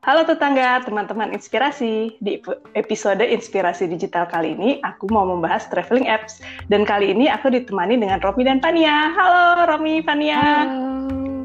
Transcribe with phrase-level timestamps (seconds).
[0.00, 2.16] Halo tetangga, teman-teman inspirasi.
[2.24, 2.40] Di
[2.72, 6.40] episode Inspirasi Digital kali ini, aku mau membahas traveling apps.
[6.72, 9.12] Dan kali ini aku ditemani dengan Romi dan Fania.
[9.12, 10.40] Halo Romi, Fania.
[10.40, 11.44] Halo.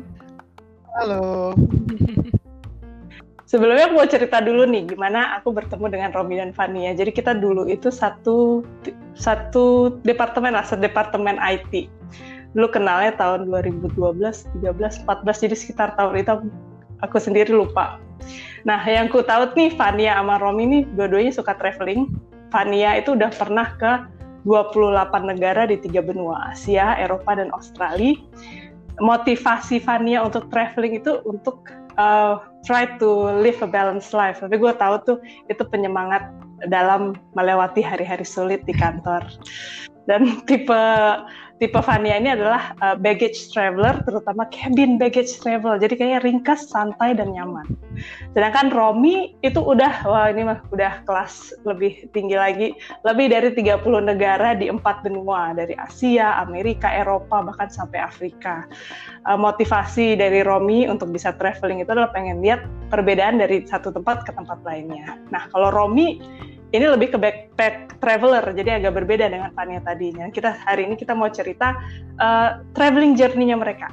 [0.96, 1.24] Halo.
[3.52, 6.96] Sebelumnya aku mau cerita dulu nih, gimana aku bertemu dengan Romi dan Fania.
[6.96, 8.64] Jadi kita dulu itu satu
[9.20, 11.92] satu departemen lah, satu departemen IT.
[12.56, 14.00] Dulu kenalnya tahun 2012,
[14.64, 16.48] 13, 14, jadi sekitar tahun itu aku,
[17.04, 18.00] aku sendiri lupa.
[18.66, 22.10] Nah, yang ku tahu nih Fania sama Romi ini dua-duanya suka traveling.
[22.50, 23.92] Fania itu udah pernah ke
[24.46, 28.18] 28 negara di tiga benua, Asia, Eropa, dan Australia.
[29.02, 31.68] Motivasi Fania untuk traveling itu untuk
[32.00, 34.40] uh, try to live a balanced life.
[34.40, 35.18] Tapi gue tahu tuh
[35.52, 36.32] itu penyemangat
[36.72, 39.26] dalam melewati hari-hari sulit di kantor.
[40.06, 40.82] Dan tipe
[41.56, 45.80] tipe Vania ini adalah uh, baggage traveler, terutama cabin baggage travel.
[45.80, 47.64] Jadi kayak ringkas, santai dan nyaman.
[48.36, 52.76] Sedangkan Romi itu udah wah ini mah udah kelas lebih tinggi lagi,
[53.08, 58.68] lebih dari 30 negara di empat benua dari Asia, Amerika, Eropa bahkan sampai Afrika.
[59.24, 64.28] Uh, motivasi dari Romi untuk bisa traveling itu adalah pengen lihat perbedaan dari satu tempat
[64.28, 65.16] ke tempat lainnya.
[65.32, 66.20] Nah, kalau Romi
[66.76, 70.28] ini lebih ke backpack traveler, jadi agak berbeda dengan Fania tadinya.
[70.30, 71.74] Kita hari ini kita mau cerita
[72.20, 73.90] uh, traveling journey-nya mereka.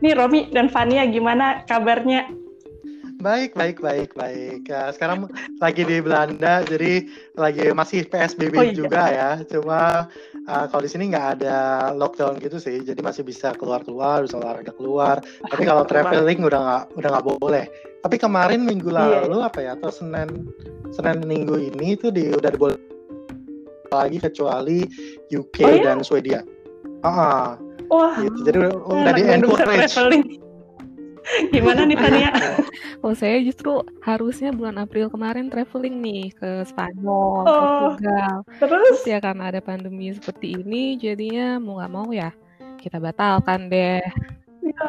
[0.00, 2.28] Nih Romi dan Fania gimana kabarnya?
[3.20, 4.64] Baik, baik, baik, baik.
[4.64, 5.28] Ya, sekarang
[5.60, 7.04] lagi di Belanda, jadi
[7.36, 8.72] lagi masih PSBB oh, iya.
[8.72, 9.30] juga ya.
[9.44, 10.08] Cuma
[10.48, 11.56] uh, kalau di sini nggak ada
[11.92, 15.20] lockdown gitu sih, jadi masih bisa keluar-keluar, bisa olahraga keluar.
[15.52, 17.64] Tapi kalau traveling udah nggak udah nggak boleh.
[18.00, 19.48] Tapi kemarin minggu iya, lalu iya.
[19.52, 20.48] apa ya atau Senin
[20.88, 22.80] Senin minggu ini tuh di udah boleh
[23.92, 24.88] lagi kecuali
[25.28, 25.84] UK oh, iya?
[25.92, 26.40] dan Swedia.
[27.04, 27.60] Ah,
[27.92, 28.48] Wah, gitu.
[28.48, 30.40] jadi udah di encourage.
[31.54, 32.30] Gimana nih Tania?
[33.04, 38.42] oh saya justru harusnya bulan April kemarin traveling nih ke Spanyol, oh, Portugal.
[38.58, 39.00] Terus?
[39.00, 42.30] terus ya karena ada pandemi seperti ini, jadinya mau nggak mau ya
[42.80, 44.02] kita batalkan deh.
[44.60, 44.86] Ya,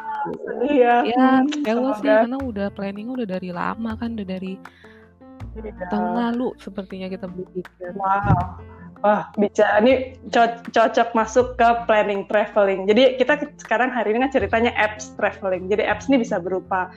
[0.47, 0.95] sedih ya.
[1.07, 4.55] Ya, hmm, sih karena udah planning udah dari lama kan, udah dari
[5.59, 5.87] ya.
[5.91, 7.95] tahun lalu sepertinya kita beli tiket.
[7.95, 8.59] Wow.
[9.01, 12.85] Wah, bicara ini co cocok masuk ke planning traveling.
[12.85, 15.65] Jadi kita sekarang hari ini kan ceritanya apps traveling.
[15.73, 16.93] Jadi apps ini bisa berupa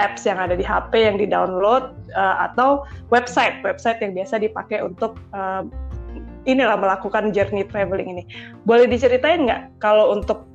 [0.00, 5.20] apps yang ada di HP yang di-download uh, atau website, website yang biasa dipakai untuk
[5.36, 5.60] uh,
[6.48, 8.24] inilah melakukan journey traveling ini.
[8.64, 10.48] Boleh diceritain nggak kalau untuk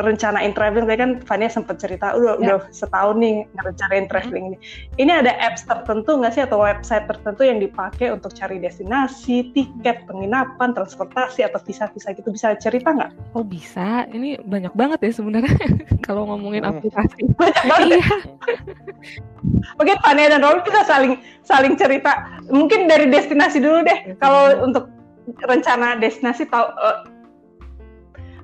[0.00, 2.56] rencanain traveling tadi kan Fania sempat cerita udah ya.
[2.56, 4.58] udah setahun nih ngerencanain traveling ini.
[4.96, 10.08] Ini ada apps tertentu nggak sih atau website tertentu yang dipakai untuk cari destinasi, tiket,
[10.08, 13.36] penginapan, transportasi atau visa-visa gitu bisa cerita nggak?
[13.36, 15.52] Oh bisa, ini banyak banget ya sebenarnya
[16.06, 16.72] kalau ngomongin hmm.
[16.72, 17.20] aplikasi.
[17.42, 17.88] Banyak banget.
[17.90, 17.98] Ya?
[17.98, 18.10] iya.
[19.76, 22.40] Mungkin Fania dan Romi kita saling saling cerita.
[22.48, 24.14] Mungkin dari destinasi dulu deh.
[24.22, 24.88] Kalau untuk
[25.46, 27.06] rencana destinasi tahu uh,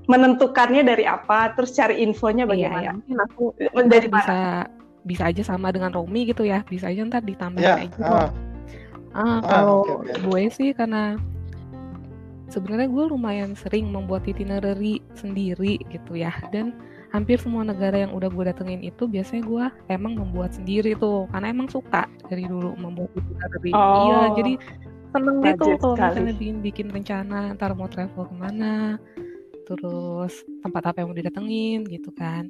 [0.08, 2.80] menentukannya dari apa, terus cari infonya iya, bagaimana?
[2.80, 3.44] Iya, Mungkin aku
[3.84, 4.64] dari bisa mana?
[5.04, 8.02] bisa aja sama dengan Romi gitu ya, bisa aja ntar ditambah yeah, kayak gitu.
[8.08, 8.28] Uh,
[9.12, 10.16] ah, ah kalau okay, okay.
[10.24, 11.20] gue sih karena
[12.48, 16.72] sebenarnya gue lumayan sering membuat itinerary sendiri gitu ya, dan
[17.12, 21.52] hampir semua negara yang udah gue datengin itu biasanya gue emang membuat sendiri tuh, karena
[21.52, 23.72] emang suka dari dulu membuat itinerary.
[23.76, 24.08] Oh.
[24.08, 24.52] Iya, jadi
[25.08, 29.00] seneng gitu kalau misalnya bikin bikin rencana ntar mau travel ke mana
[29.76, 30.32] terus
[30.64, 32.48] tempat apa yang mau didatengin gitu kan.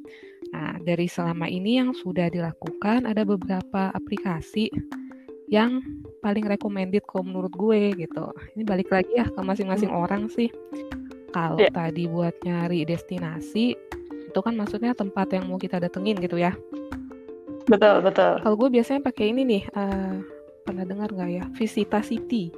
[0.54, 4.70] Nah, dari selama ini yang sudah dilakukan ada beberapa aplikasi
[5.48, 5.80] yang
[6.20, 8.26] paling recommended kalau menurut gue gitu.
[8.54, 10.02] Ini balik lagi ya ke masing-masing hmm.
[10.04, 10.52] orang sih.
[11.32, 11.72] Kalau yeah.
[11.72, 13.76] tadi buat nyari destinasi
[14.28, 16.52] itu kan maksudnya tempat yang mau kita datengin gitu ya.
[17.68, 18.40] Betul, betul.
[18.40, 20.24] Kalau gue biasanya pakai ini nih, uh,
[20.64, 21.44] pernah dengar nggak ya?
[21.56, 22.48] Visita City.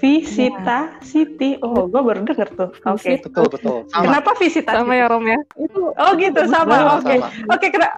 [0.00, 1.04] Visita ya.
[1.04, 1.60] City.
[1.60, 2.70] Oh, gue baru denger tuh.
[2.88, 3.00] Oke.
[3.00, 3.16] Okay.
[3.20, 3.78] Betul, betul.
[3.92, 4.04] Sama.
[4.08, 5.40] Kenapa Visita Sama ya, Rom ya?
[5.60, 6.98] Itu, oh gitu, sama.
[7.00, 7.20] Oke.
[7.50, 7.90] Oke, kena.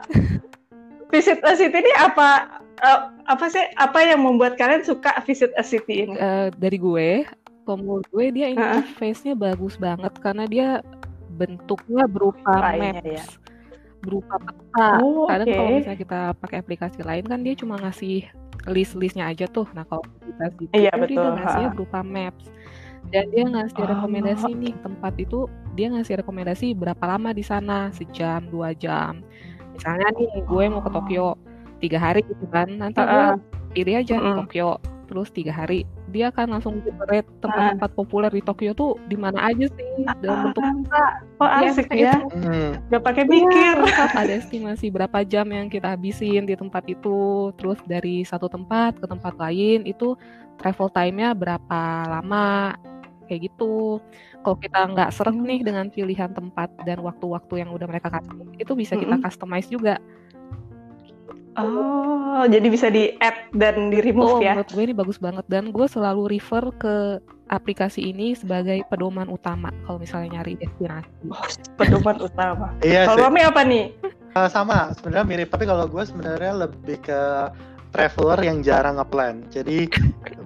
[1.13, 6.09] Visita City ini apa uh, apa sih apa yang membuat kalian suka visit a city
[6.09, 6.17] ini?
[6.19, 7.23] Uh, dari gue,
[7.65, 10.69] kalau gue dia interface-nya bagus banget karena dia
[11.35, 13.07] bentuknya berupa Lainnya, maps.
[13.07, 13.25] Ya.
[14.05, 14.89] Berupa peta.
[15.01, 15.57] Oh, Kadang okay.
[15.57, 18.29] kalau misalnya kita pakai aplikasi lain kan dia cuma ngasih
[18.69, 19.69] list-listnya aja tuh.
[19.77, 21.21] Nah kalau kita gitu, iya, betul.
[21.21, 22.47] dia ngasih berupa maps.
[23.13, 23.89] Dan dia ngasih oh.
[23.93, 25.45] rekomendasi nih tempat itu
[25.77, 27.93] dia ngasih rekomendasi berapa lama di sana?
[27.93, 29.21] Sejam dua jam.
[29.77, 31.37] Misalnya nih gue mau ke Tokyo
[31.85, 32.69] tiga hari gitu kan.
[32.81, 33.23] Nanti uh, gue
[33.77, 35.85] pilih aja uh, Tokyo terus tiga hari
[36.15, 36.79] dia kan langsung
[37.11, 37.97] rate tempat-tempat uh.
[37.99, 39.91] populer di Tokyo tuh di mana aja sih
[40.23, 40.63] dalam bentuk
[41.43, 42.17] oh asik ya, ya.
[42.31, 42.79] Hmm.
[42.95, 43.75] gak pakai mikir.
[43.83, 47.51] ya, ada estimasi berapa jam yang kita habisin di tempat itu.
[47.59, 50.15] Terus dari satu tempat ke tempat lain itu
[50.63, 52.79] travel time-nya berapa lama?
[53.27, 53.99] Kayak gitu.
[54.45, 58.73] Kalau kita nggak seret nih dengan pilihan tempat dan waktu-waktu yang udah mereka kasih itu
[58.77, 59.99] bisa kita customize juga
[61.55, 64.59] Oh, jadi bisa di add dan di remove oh, ya?
[64.59, 69.71] Menurut gue ini bagus banget dan gue selalu refer ke aplikasi ini sebagai pedoman utama
[69.87, 71.11] kalau misalnya nyari destinasi.
[71.31, 71.47] Oh,
[71.79, 72.75] pedoman utama.
[72.87, 73.07] iya.
[73.07, 73.95] Kalau kami apa nih?
[74.35, 75.49] Uh, sama, sebenarnya mirip.
[75.55, 77.21] Tapi kalau gue sebenarnya lebih ke
[77.95, 79.47] traveler yang jarang ngeplan.
[79.55, 79.87] Jadi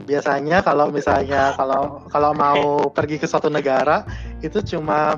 [0.04, 4.04] biasanya kalau misalnya kalau kalau mau pergi ke suatu negara
[4.44, 5.16] itu cuma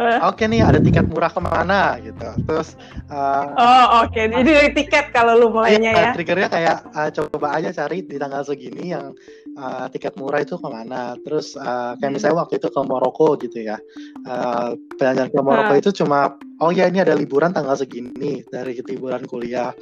[0.00, 2.28] oke okay nih ada tiket murah ke mana gitu.
[2.48, 2.78] Terus
[3.12, 4.12] uh, oh oke.
[4.12, 4.30] Okay.
[4.30, 6.12] jadi dari tiket kalau lu mulainya iya, ya.
[6.14, 9.12] triggernya kayak uh, coba aja cari di tanggal segini yang
[9.58, 11.16] uh, tiket murah itu ke mana.
[11.24, 13.76] Terus uh, kayak misalnya waktu itu ke Maroko gitu ya.
[14.24, 15.80] Uh, jalan ke Maroko uh.
[15.80, 19.74] itu cuma oh ya ini ada liburan tanggal segini dari liburan kuliah.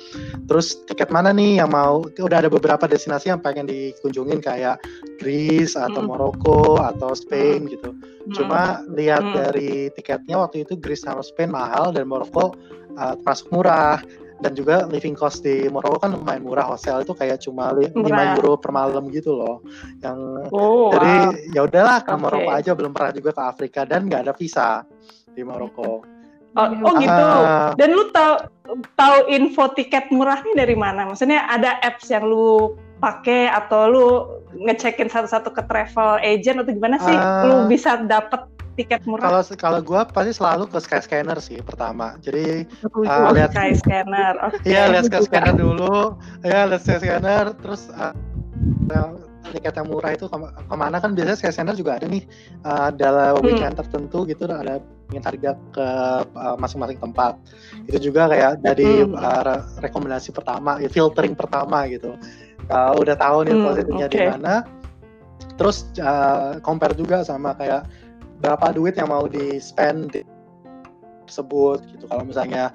[0.48, 2.00] Terus tiket mana nih yang mau?
[2.08, 4.80] Udah ada beberapa destinasi yang pengen dikunjungin kayak
[5.20, 7.92] Greece atau Maroko atau Spain gitu.
[8.32, 12.56] Cuma lihat dari tiketnya waktu itu Greece sama Spain mahal dan Maroko
[12.96, 14.00] uh, termasuk murah
[14.40, 18.56] dan juga living cost di Maroko kan lumayan murah hotel itu kayak cuma lima euro
[18.56, 19.60] per malam gitu loh
[20.00, 20.16] yang
[20.48, 21.52] oh, jadi wow.
[21.52, 22.20] ya udahlah ke okay.
[22.24, 24.80] Maroko aja belum pernah juga ke Afrika dan nggak ada visa
[25.36, 26.19] di Maroko
[26.58, 26.82] Oh, iya.
[26.82, 27.26] oh gitu.
[27.30, 28.34] Uh, Dan lu tahu
[28.98, 31.06] tahu info tiket murahnya dari mana?
[31.06, 34.06] Maksudnya ada apps yang lu pakai atau lu
[34.66, 37.14] ngecekin satu-satu ke travel agent atau gimana sih?
[37.14, 38.42] Uh, lu bisa dapet
[38.74, 39.30] tiket murah?
[39.30, 42.18] Kalau kalau gue pasti selalu ke Skyscanner sih pertama.
[42.18, 44.34] Jadi uh, lihat Skyscanner.
[44.50, 44.74] Okay.
[44.74, 46.18] Iya lihat Skyscanner dulu.
[46.42, 48.14] Ya lihat Skyscanner terus uh,
[49.50, 52.24] tiket yang murah itu ke mana kan biasanya Skyscanner juga ada nih
[52.64, 53.46] uh, dalam hmm.
[53.46, 54.80] weekend tertentu gitu ada
[55.10, 55.88] ingin harga ke
[56.38, 57.34] uh, masing-masing tempat
[57.90, 59.14] itu juga kayak jadi hmm.
[59.18, 62.14] uh, rekomendasi pertama ya, filtering pertama gitu
[62.70, 64.14] uh, udah tahu nih hmm, posisinya okay.
[64.14, 64.54] di mana
[65.58, 67.84] terus uh, compare juga sama kayak
[68.40, 70.24] berapa duit yang mau di spend di
[71.30, 72.74] tersebut gitu kalau misalnya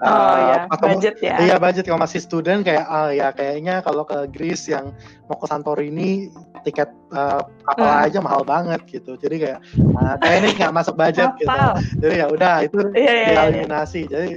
[0.00, 0.56] oh, uh, ya.
[0.72, 4.72] atau budget ya iya budget kalau masih student kayak ah ya kayaknya kalau ke Greece
[4.72, 4.96] yang
[5.28, 6.32] mau ke Santorini
[6.64, 8.04] tiket uh, kapal hmm.
[8.08, 9.58] aja mahal banget gitu jadi kayak
[10.00, 11.60] uh, kayak ini nggak masuk budget gitu
[12.00, 14.10] jadi ya udah itu iya, iya, dieliminasi iya.
[14.10, 14.28] jadi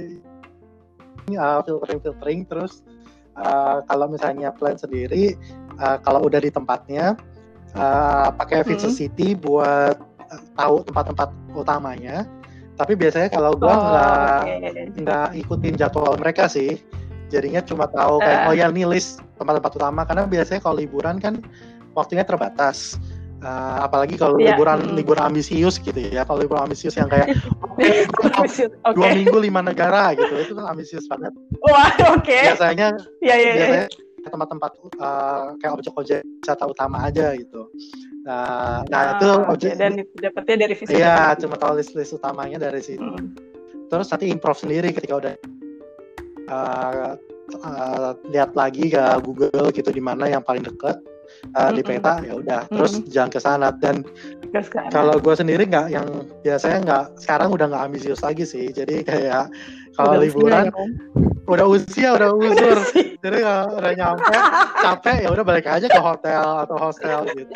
[1.24, 2.84] ini uh, filtering filtering terus
[3.40, 5.34] uh, kalau misalnya plan sendiri
[5.80, 7.16] uh, kalau udah di tempatnya
[7.74, 8.98] uh, pakai Visit hmm.
[8.98, 9.96] City buat
[10.58, 12.26] tahu tempat-tempat utamanya
[12.74, 14.84] tapi biasanya kalau gue oh, nggak okay.
[14.98, 16.78] nggak ikutin jadwal mereka sih
[17.30, 18.48] jadinya cuma tahu kayak uh.
[18.50, 21.38] oh ya ini list tempat-tempat utama karena biasanya kalau liburan kan
[21.94, 22.98] waktunya terbatas
[23.46, 24.54] uh, apalagi kalau yeah.
[24.54, 24.94] liburan hmm.
[24.98, 27.34] liburan ambisius gitu ya kalau liburan ambisius yang kayak
[27.78, 28.66] okay, okay.
[28.94, 31.30] dua minggu lima negara gitu itu kan ambisius banget
[31.62, 32.50] wah oke okay.
[32.50, 33.54] biasanya yeah, yeah, iya.
[33.54, 37.68] biasanya yeah tempat-tempat uh, kayak objek-objek wisata utama aja gitu.
[38.24, 40.96] Nah, nah oh, itu objek dan dapetnya dari visi.
[40.96, 43.04] Iya, cuma tahu list-list utamanya dari situ.
[43.04, 43.36] Hmm.
[43.92, 45.34] Terus nanti improv sendiri ketika udah
[46.48, 47.12] uh,
[47.60, 50.96] uh, lihat lagi ke Google gitu di mana yang paling dekat
[51.56, 54.02] uh, di peta ya udah terus mm jalan ke sana dan
[54.90, 56.06] kalau gue sendiri nggak yang
[56.42, 59.44] biasanya nggak sekarang udah nggak ambisius lagi sih jadi kayak
[59.94, 60.86] kalau liburan ya,
[61.46, 62.78] udah usia udah usur
[63.22, 64.36] jadi kalau udah nyampe
[64.82, 67.54] capek ya udah balik aja ke hotel atau hostel gitu.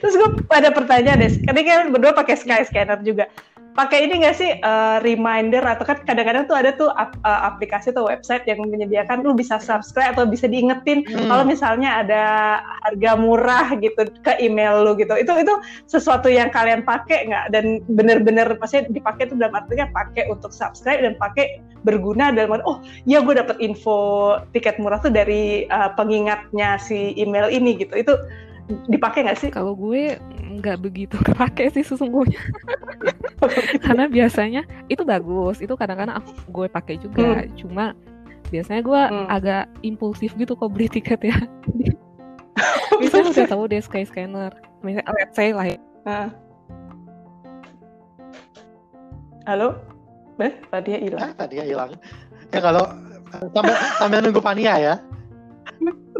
[0.00, 1.32] Terus gue ada pertanyaan deh.
[1.44, 3.28] Ini kan berdua pakai sky scanner juga
[3.74, 7.90] pakai ini nggak sih uh, reminder atau kan kadang-kadang tuh ada tuh ap uh, aplikasi
[7.90, 11.26] atau website yang menyediakan lu bisa subscribe atau bisa diingetin hmm.
[11.26, 12.22] kalau misalnya ada
[12.86, 15.54] harga murah gitu ke email lu gitu itu itu
[15.90, 21.02] sesuatu yang kalian pakai nggak dan bener-bener pasti dipakai itu dalam artinya pakai untuk subscribe
[21.02, 22.78] dan pakai berguna dalam arti oh
[23.10, 28.14] ya gue dapet info tiket murah tuh dari uh, pengingatnya si email ini gitu itu
[28.88, 29.50] dipakai nggak sih?
[29.52, 32.40] Kalau gue nggak begitu kepake sih sesungguhnya,
[33.84, 37.56] karena biasanya itu bagus, itu kadang-kadang aku gue pakai juga, hmm.
[37.58, 37.96] cuma
[38.52, 39.26] biasanya gue hmm.
[39.32, 41.36] agak impulsif gitu kok beli tiket ya.
[43.02, 45.78] Misalnya udah tahu deh Sky Scanner, misalnya let's say lah ya.
[46.06, 46.28] Uh.
[49.44, 49.68] Halo,
[50.38, 51.20] Beh, tadi hilang.
[51.20, 51.90] Ah, tadi hilang.
[52.54, 52.86] Ya kalau
[53.50, 54.94] sambil, sambil nunggu Pania ya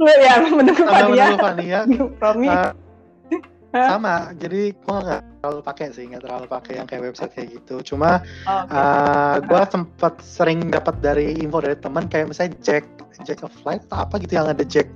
[0.02, 1.80] ya menunggu Fania.
[1.86, 2.06] Menunggu.
[2.18, 2.48] Romi.
[2.48, 2.72] Uh,
[3.74, 7.94] sama jadi gue nggak terlalu pakai sih nggak terlalu pakai yang kayak website kayak gitu
[7.94, 8.78] cuma oh, okay.
[8.78, 12.86] uh, gue sempat sering dapat dari info dari teman kayak misalnya Jack
[13.26, 14.86] Jack of Flight atau apa gitu yang ada Jack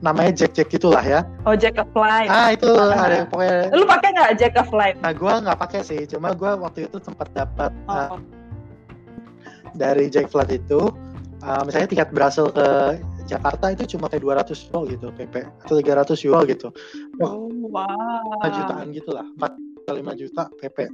[0.00, 1.20] namanya Jack Jack gitulah ya.
[1.44, 2.32] Oh Jack of Light.
[2.32, 3.68] Ah itu uh, ada pokoknya.
[3.76, 4.96] Lu pakai nggak Jack of Light?
[5.04, 8.16] Nah gue nggak pakai sih, cuma gue waktu itu sempat dapat oh.
[8.16, 8.18] uh,
[9.76, 10.88] dari Jack Flight itu,
[11.44, 12.96] uh, misalnya tiket berhasil ke
[13.30, 15.34] Jakarta itu cuma kayak 200 euro gitu PP
[15.66, 16.68] atau 300 euro gitu.
[17.22, 18.42] Wah, oh, wow.
[18.42, 20.90] 4 jutaan gitu lah, 4 5 juta PP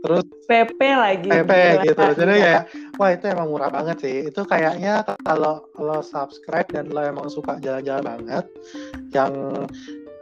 [0.00, 1.28] terus PP lagi.
[1.28, 1.52] PP
[1.92, 2.58] gitu jadi ya
[2.96, 4.16] wah itu emang murah banget sih.
[4.32, 8.44] Itu kayaknya kalau lo subscribe dan lo emang suka jalan-jalan banget
[9.12, 9.32] yang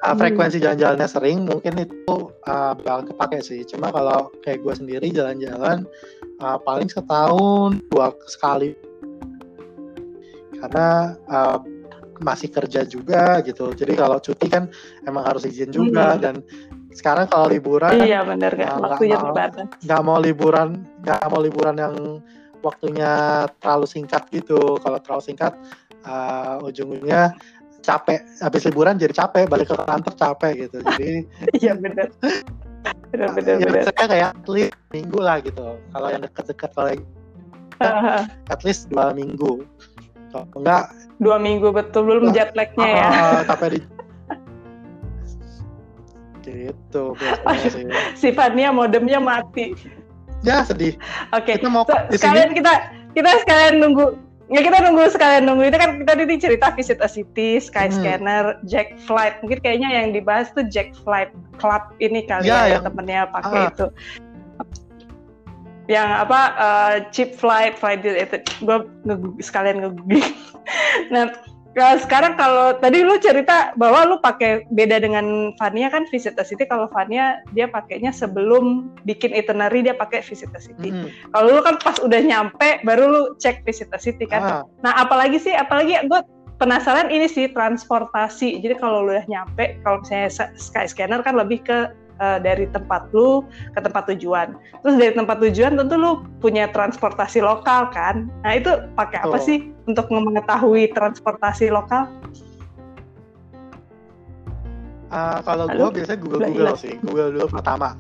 [0.03, 2.17] uh, frekuensi jalan-jalannya sering mungkin itu
[2.51, 3.63] uh, bakal kepake sih.
[3.63, 5.87] Cuma kalau kayak gue sendiri jalan-jalan
[6.43, 8.75] uh, paling setahun dua sekali
[10.63, 11.59] karena uh,
[12.23, 13.71] masih kerja juga gitu.
[13.75, 14.67] Jadi kalau cuti kan
[15.07, 16.21] emang harus izin juga hmm.
[16.23, 16.35] dan
[16.91, 19.67] sekarang kalau liburan iya benar kan waktunya terbatas.
[19.87, 21.95] nggak mau liburan nggak mau liburan yang
[22.65, 24.59] waktunya terlalu singkat gitu.
[24.83, 25.53] Kalau terlalu singkat
[26.03, 27.39] uh, ujung-ujungnya
[27.87, 28.21] capek.
[28.43, 30.79] Habis liburan jadi capek balik ke kantor capek gitu.
[30.83, 31.11] Jadi
[31.63, 32.11] iya benar
[33.13, 35.79] benar benar ya, benar kayak at least minggu lah gitu.
[35.95, 36.91] Kalau yang dekat-dekat kalau
[38.51, 39.63] at least dua minggu
[40.33, 40.85] kalau enggak
[41.19, 43.81] dua minggu betul belum jet lagnya uh, ya tapi di
[46.49, 47.05] Gitu
[47.69, 47.85] sih.
[48.17, 49.77] Sifatnya modemnya mati.
[50.41, 50.97] Ya sedih.
[51.37, 51.45] Oke.
[51.45, 51.55] Okay.
[51.61, 52.73] Kita mau so, sekalian kita
[53.13, 54.17] kita sekalian nunggu
[54.49, 58.65] Ya kita nunggu sekalian nunggu itu kan kita tadi cerita Visit a City, Skyscanner, hmm.
[58.65, 59.37] Jack Flight.
[59.45, 61.29] Mungkin kayaknya yang dibahas tuh Jack Flight
[61.61, 63.69] Club ini kali ya, ya yang temennya pakai ah.
[63.69, 63.87] itu.
[65.89, 68.79] Yang apa uh, cheap flight, flight itu gue
[69.41, 69.91] sekalian nge
[71.13, 71.33] nah
[71.79, 76.43] Nah, sekarang kalau tadi lu cerita bahwa lu pakai beda dengan Vania kan Visit the
[76.43, 76.67] City.
[76.67, 80.91] Kalau Vania dia pakainya sebelum bikin itinerary dia pakai Visit the City.
[80.91, 81.07] Mm.
[81.31, 84.43] Kalau lu kan pas udah nyampe baru lu cek Visit the City kan.
[84.43, 84.63] Ah.
[84.83, 86.21] Nah, apalagi sih apalagi gue
[86.59, 88.59] penasaran ini sih transportasi.
[88.59, 93.43] Jadi kalau lu udah nyampe, kalau misalnya Skyscanner kan lebih ke uh, dari tempat lu
[93.73, 94.55] ke tempat tujuan.
[94.85, 98.29] Terus dari tempat tujuan tentu lu punya transportasi lokal kan.
[98.45, 99.43] Nah itu pakai apa oh.
[99.43, 102.11] sih untuk mengetahui transportasi lokal?
[105.09, 107.97] Uh, kalau gue biasanya Google Google sih, Google dulu pertama.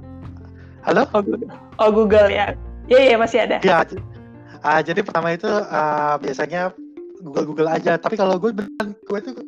[0.84, 1.08] Halo?
[1.16, 2.52] Oh Google, oh, Google ya.
[2.88, 3.56] Iya iya masih ada.
[3.64, 3.84] Iya.
[4.60, 6.76] Uh, jadi pertama itu uh, biasanya
[7.24, 7.96] Google Google aja.
[7.96, 9.44] Tapi kalau gue beneran gue itu Eh,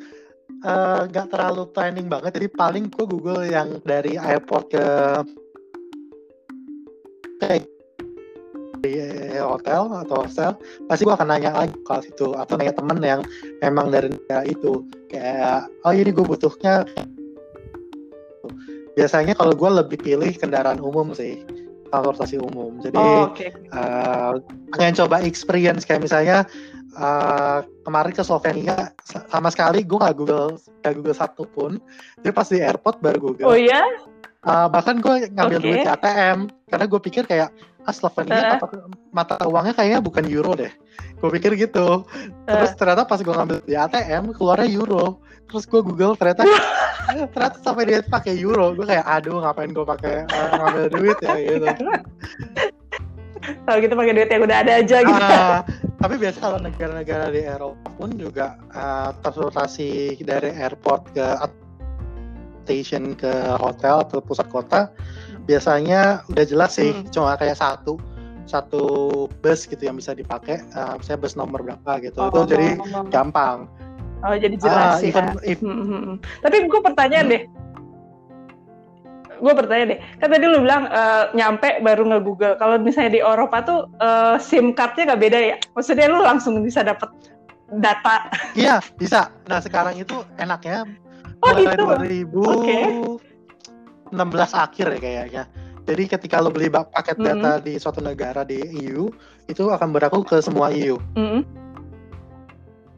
[1.08, 4.86] nggak uh, terlalu planning banget jadi paling gue Google yang dari airport ke
[7.40, 7.64] kayak
[8.80, 8.96] di
[9.36, 10.56] hotel atau hostel
[10.88, 13.20] pasti gue akan nanya lagi kalau situ atau nanya temen yang
[13.60, 14.84] memang dari negara itu.
[15.12, 16.88] Kayak oh ini gue butuhnya.
[18.96, 21.44] Biasanya kalau gue lebih pilih kendaraan umum sih
[21.92, 22.80] transportasi umum.
[22.80, 23.52] Jadi oh, okay.
[23.74, 24.38] uh,
[24.74, 26.46] pengen coba experience kayak misalnya
[26.96, 31.78] uh, kemarin ke Slovenia sama sekali gue nggak Google nggak Google satu pun.
[32.22, 33.46] Jadi pas di airport baru Google.
[33.50, 33.82] Oh ya
[34.46, 35.66] uh, bahkan gue ngambil okay.
[35.66, 36.38] duit di ATM
[36.70, 37.50] karena gue pikir kayak
[37.88, 38.88] ah Slovenia uh.
[39.08, 40.70] mata, uangnya kayaknya bukan euro deh.
[41.20, 42.04] Gue pikir gitu.
[42.44, 42.76] Terus uh.
[42.76, 45.20] ternyata pas gue ngambil di ATM keluarnya euro.
[45.48, 46.44] Terus gue Google ternyata
[47.32, 48.76] ternyata sampai dia pakai euro.
[48.76, 51.66] Gue kayak aduh ngapain gue pakai uh, ngambil duit ya gitu.
[53.40, 55.24] Kalau gitu pakai duit yang udah ada aja gitu.
[55.24, 55.58] Uh,
[56.00, 61.26] tapi biasa kalau negara-negara di Eropa pun juga uh, transportasi dari airport ke
[62.64, 63.28] station ke
[63.60, 64.88] hotel atau pusat kota
[65.44, 67.12] biasanya udah jelas sih hmm.
[67.12, 68.00] cuma kayak satu
[68.48, 68.84] satu
[69.44, 73.04] bus gitu yang bisa dipakai uh, misalnya bus nomor berapa gitu oh, itu jadi oh,
[73.12, 73.68] gampang
[74.24, 75.54] oh jadi jelas uh, sih even, ya.
[75.60, 76.16] hmm, hmm, hmm.
[76.40, 77.34] tapi gue pertanyaan hmm.
[77.36, 77.42] deh
[79.40, 82.54] gue bertanya deh, kan tadi lu bilang uh, nyampe baru nge-google.
[82.60, 85.56] Kalau misalnya di Eropa tuh uh, SIM cardnya nggak beda ya?
[85.74, 87.08] Maksudnya lu langsung bisa dapet
[87.80, 88.28] data?
[88.54, 89.32] Iya, bisa.
[89.48, 90.84] Nah sekarang itu enaknya
[91.40, 91.82] oh, mulai gitu?
[91.96, 94.54] 2016 okay.
[94.54, 95.44] akhir ya kayaknya.
[95.88, 97.66] Jadi ketika lo beli paket data mm -hmm.
[97.66, 99.10] di suatu negara di EU,
[99.50, 101.00] itu akan berlaku ke semua EU.
[101.16, 101.42] Mm -hmm.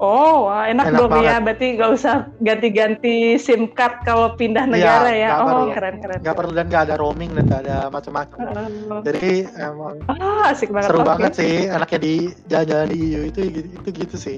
[0.03, 1.15] Oh, wah, enak, enak dong ya.
[1.15, 1.31] banget.
[1.31, 1.39] ya.
[1.47, 5.31] Berarti nggak usah ganti-ganti SIM card kalau pindah iya, negara ya.
[5.31, 5.47] ya.
[5.47, 6.19] Oh, keren-keren.
[6.19, 8.37] Nggak perlu dan nggak ada roaming dan nggak ada macam-macam.
[8.43, 10.91] Uh, Jadi emang ah, asik banget.
[10.91, 11.11] seru okay.
[11.15, 11.55] banget sih.
[11.71, 12.15] Enaknya di
[12.51, 14.37] jalan-jalan di EU itu itu gitu sih.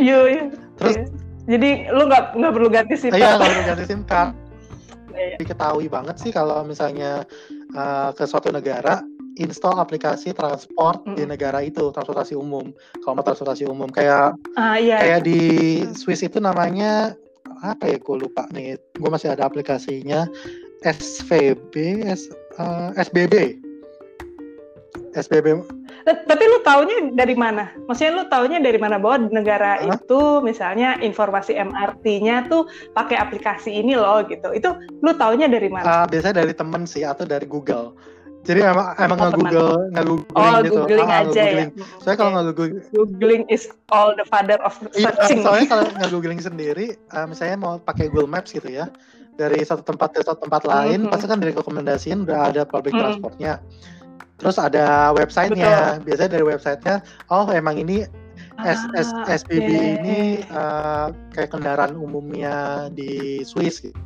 [0.00, 0.44] Iya, iya.
[0.80, 1.04] Terus iya.
[1.44, 3.20] jadi lu nggak nggak perlu ganti SIM card.
[3.20, 4.32] Iya, nggak perlu ganti SIM card.
[5.16, 5.40] Iya.
[5.40, 7.24] Diketahui banget sih kalau misalnya
[7.72, 9.00] uh, ke suatu negara
[9.36, 11.16] install aplikasi transport mm.
[11.16, 12.72] di negara itu transportasi umum
[13.04, 15.00] kalau transportasi umum kayak uh, iya.
[15.00, 15.40] kayak di
[15.92, 17.14] Swiss itu namanya
[17.64, 20.28] apa ya gue lupa nih gue masih ada aplikasinya
[20.84, 22.28] SVB S,
[22.60, 23.56] uh, SBB
[25.16, 25.64] SBB
[26.06, 27.66] tapi lu taunya dari mana?
[27.90, 29.98] Maksudnya lu taunya dari mana bahwa negara huh?
[29.98, 34.54] itu misalnya informasi MRT-nya tuh pakai aplikasi ini loh gitu.
[34.54, 35.82] Itu lu taunya dari mana?
[35.82, 37.98] Uh, biasanya dari temen sih atau dari Google.
[38.46, 40.78] Jadi emang emang nggak Google nggak oh, gitu.
[40.86, 41.70] Googling ah, aja googling.
[41.74, 41.84] ya.
[41.98, 45.42] Soalnya kalau nggak Google, googling is all the father of iya, searching.
[45.42, 48.86] Iya, soalnya kalau nggak googling sendiri, uh, misalnya mau pakai Google Maps gitu ya,
[49.34, 51.12] dari satu tempat ke satu tempat lain, mm -hmm.
[51.12, 53.04] pasti kan dari rekomendasiin udah ada public mm -hmm.
[53.18, 53.52] transportnya.
[54.36, 57.02] Terus ada websitenya, biasanya dari websitenya,
[57.34, 58.06] oh emang ini
[58.64, 59.84] S, S, ah, SPB okay.
[60.00, 63.96] ini uh, kayak kendaraan umumnya di Swiss gitu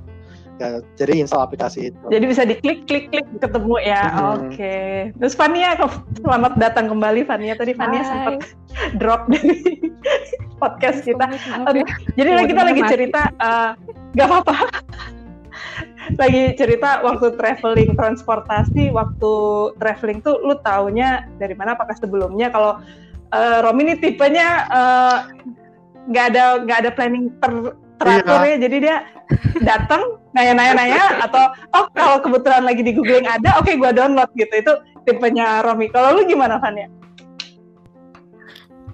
[0.60, 2.04] ya, jadi install aplikasi itu.
[2.12, 4.02] Jadi bisa diklik klik klik ketemu ya.
[4.12, 4.20] Hmm.
[4.36, 4.54] Oke.
[4.54, 4.92] Okay.
[5.16, 5.74] Terus Fania
[6.22, 7.56] selamat datang kembali Fania.
[7.56, 8.52] Tadi Fania sempat
[9.00, 9.88] drop dari
[10.62, 11.26] podcast kita.
[11.72, 11.84] Ya.
[12.20, 13.72] Jadi kita lagi cerita uh,
[14.14, 14.56] gak apa-apa.
[16.22, 19.32] lagi cerita waktu traveling transportasi, waktu
[19.78, 21.78] traveling tuh lu taunya dari mana?
[21.78, 22.82] Apakah sebelumnya kalau
[23.32, 24.66] uh, Romi ini tipenya
[26.10, 28.48] nggak uh, ada nggak ada planning ter teratur iya.
[28.48, 28.96] ya jadi dia
[29.60, 30.02] datang
[30.32, 34.72] nanya-nanya-nanya atau oh kalau kebetulan lagi di googling ada oke okay, gue download gitu itu
[35.04, 36.88] tipenya Romi kalau lu gimana Fania?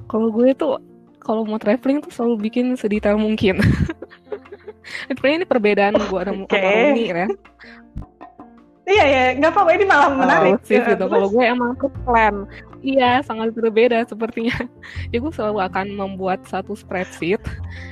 [0.07, 0.79] Kalau gue tuh
[1.19, 3.59] kalau mau traveling tuh selalu bikin sedetail mungkin.
[5.11, 6.59] Sebenarnya ini perbedaan gue ada okay.
[6.63, 7.29] sama Romi ya.
[8.87, 10.53] Iya ya, nggak apa-apa ini malah menarik.
[10.55, 11.05] Oh, sih gitu.
[11.11, 12.47] Kalau gue emang ke plan,
[12.87, 14.55] iya sangat berbeda sepertinya.
[15.12, 17.43] Ya gue selalu akan membuat satu spreadsheet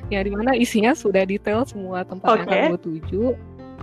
[0.08, 2.38] ya di mana isinya sudah detail semua tempat okay.
[2.38, 3.24] yang akan gue tuju,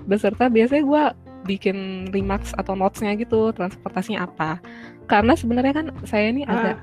[0.08, 1.04] beserta biasanya gue
[1.46, 4.64] bikin remarks atau notesnya gitu transportasinya apa.
[5.12, 6.54] Karena sebenarnya kan saya ini ah.
[6.56, 6.78] agak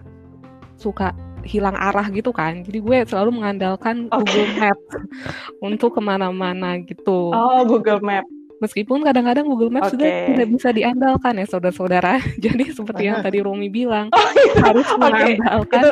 [0.79, 1.17] suka
[1.47, 2.61] hilang arah gitu kan.
[2.63, 4.21] Jadi gue selalu mengandalkan okay.
[4.21, 4.79] Google Map
[5.69, 7.33] untuk ke mana-mana gitu.
[7.33, 8.25] Oh Google Map.
[8.59, 9.95] Meskipun kadang-kadang Google Maps okay.
[9.95, 12.19] juga tidak bisa diandalkan ya saudara-saudara.
[12.45, 14.53] Jadi seperti yang tadi Romi bilang, oh, iya.
[14.67, 15.85] harus mengandalkan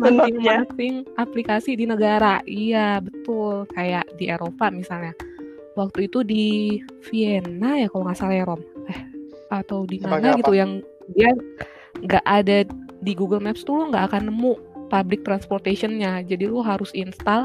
[0.00, 2.40] masing-masing aplikasi di negara.
[2.48, 3.68] Iya, betul.
[3.76, 5.12] Kayak di Eropa misalnya.
[5.76, 6.80] Waktu itu di
[7.12, 8.64] Vienna ya kalau nggak salah ya Rom.
[8.88, 9.00] Eh,
[9.52, 10.80] atau di mana gitu yang
[11.12, 11.28] dia
[12.00, 12.64] nggak ada
[13.04, 14.52] di Google Maps tuh lo nggak akan nemu
[14.88, 16.24] public transportationnya.
[16.24, 17.44] Jadi lo harus install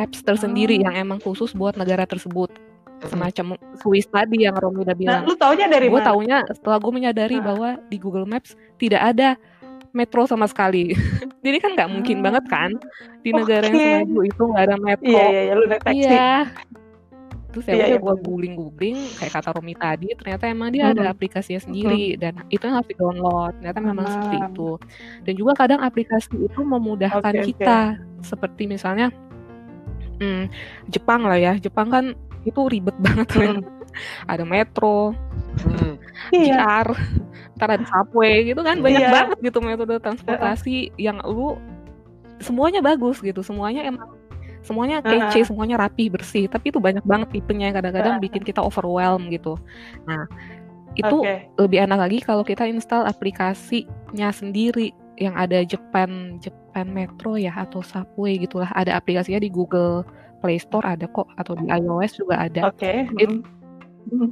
[0.00, 0.88] apps tersendiri oh.
[0.88, 2.71] yang emang khusus buat negara tersebut
[3.08, 5.20] semacam Swiss tadi yang Romi udah nah, bilang.
[5.24, 7.44] Nah, lu taunya dari gue taunya setelah gue menyadari nah.
[7.54, 9.38] bahwa di Google Maps tidak ada
[9.92, 10.96] metro sama sekali.
[11.44, 12.26] Jadi kan nggak mungkin hmm.
[12.26, 12.70] banget kan
[13.22, 13.76] di negara okay.
[13.76, 15.08] yang maju itu nggak ada metro.
[15.08, 16.08] Iya iya, iya lu naik taksi.
[16.08, 16.32] Iya.
[17.52, 20.92] Terus ya iya, iya, gue googling-googling kayak kata Romi tadi ternyata emang dia hmm.
[20.96, 22.18] ada aplikasinya sendiri hmm.
[22.18, 23.52] dan itu yang harus di download.
[23.60, 24.12] Ternyata memang hmm.
[24.16, 24.70] seperti itu.
[25.28, 28.24] Dan juga kadang aplikasi itu memudahkan okay, kita okay.
[28.24, 29.12] seperti misalnya
[30.16, 30.48] hmm,
[30.88, 31.52] Jepang lah ya.
[31.60, 33.56] Jepang kan itu ribet banget kan
[34.26, 35.12] ada metro
[35.62, 36.00] hmm.
[36.32, 36.88] JR
[37.60, 39.12] ntar ada subway gitu kan banyak iya.
[39.12, 41.60] banget gitu metode transportasi yang lu
[42.42, 44.10] semuanya bagus gitu semuanya emang
[44.62, 46.46] semuanya kece, uh semuanya rapi, bersih.
[46.46, 49.58] Tapi itu banyak banget tipenya kadang-kadang uh bikin kita overwhelm gitu.
[50.06, 50.30] Nah,
[50.94, 51.50] itu okay.
[51.58, 57.82] lebih enak lagi kalau kita install aplikasinya sendiri yang ada Japan Japan Metro ya atau
[57.82, 58.70] Subway gitulah.
[58.72, 60.06] Ada aplikasinya di Google
[60.42, 62.74] Play Store ada kok atau di iOS juga ada.
[62.74, 63.06] Oke.
[63.06, 63.30] Okay.
[64.10, 64.30] mm.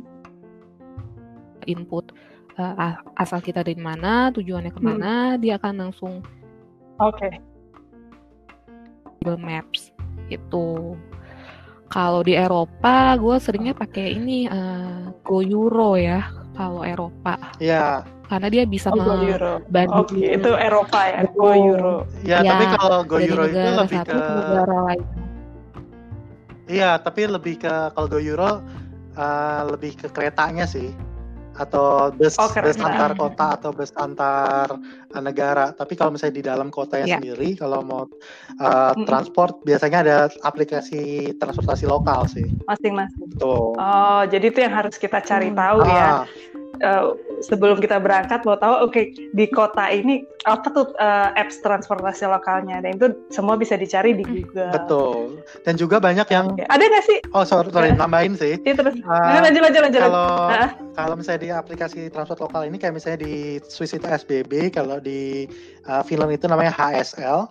[1.71, 2.11] Input
[2.61, 5.39] uh, asal kita dari mana, tujuannya ke mana, hmm.
[5.41, 6.15] dia akan langsung.
[7.01, 7.17] Oke.
[7.17, 7.35] Okay.
[9.21, 9.93] Google Maps
[10.33, 10.97] itu.
[11.91, 16.23] Kalau di Eropa, gue seringnya pakai ini uh, Go Euro ya.
[16.55, 17.35] Kalau Eropa.
[17.59, 18.07] Iya.
[18.31, 19.59] Karena dia bisa oh, membandingkan.
[19.99, 20.39] Oke, okay.
[20.39, 21.21] itu Eropa ya.
[21.35, 22.07] Go Euro.
[22.23, 25.03] Ya, ya tapi kalau Go Euro itu lebih ke negara lain
[26.71, 28.63] Iya, tapi lebih ke kalau Euro
[29.19, 30.95] uh, lebih ke keretanya sih
[31.59, 34.71] atau bus oh, bus antar kota atau bus antar
[35.13, 35.75] uh, negara.
[35.75, 37.19] Tapi kalau misalnya di dalam kotanya yeah.
[37.19, 38.07] sendiri, kalau mau
[38.63, 42.47] uh, transport biasanya ada aplikasi transportasi lokal sih.
[42.71, 43.35] Masing-masing.
[43.43, 45.59] Oh, jadi itu yang harus kita cari hmm.
[45.59, 45.91] tahu ya.
[45.91, 46.25] ah.
[46.25, 51.33] ya uh, sebelum kita berangkat mau tahu oke okay, di kota ini apa tuh uh,
[51.37, 54.73] apps transportasi lokalnya dan itu semua bisa dicari di Google.
[54.73, 55.45] Betul.
[55.65, 56.67] Dan juga banyak yang okay.
[56.69, 57.19] ada nggak sih?
[57.37, 58.57] Oh sorry, sorry nambahin sih.
[58.65, 58.97] Iya terus.
[59.05, 60.01] Uh, lanjut lanjut lanjut.
[60.01, 60.69] Kalau uh.
[60.97, 65.45] kalau misalnya di aplikasi transport lokal ini kayak misalnya di Swiss itu SBB, kalau di
[65.89, 67.49] uh, Finland itu namanya HSL.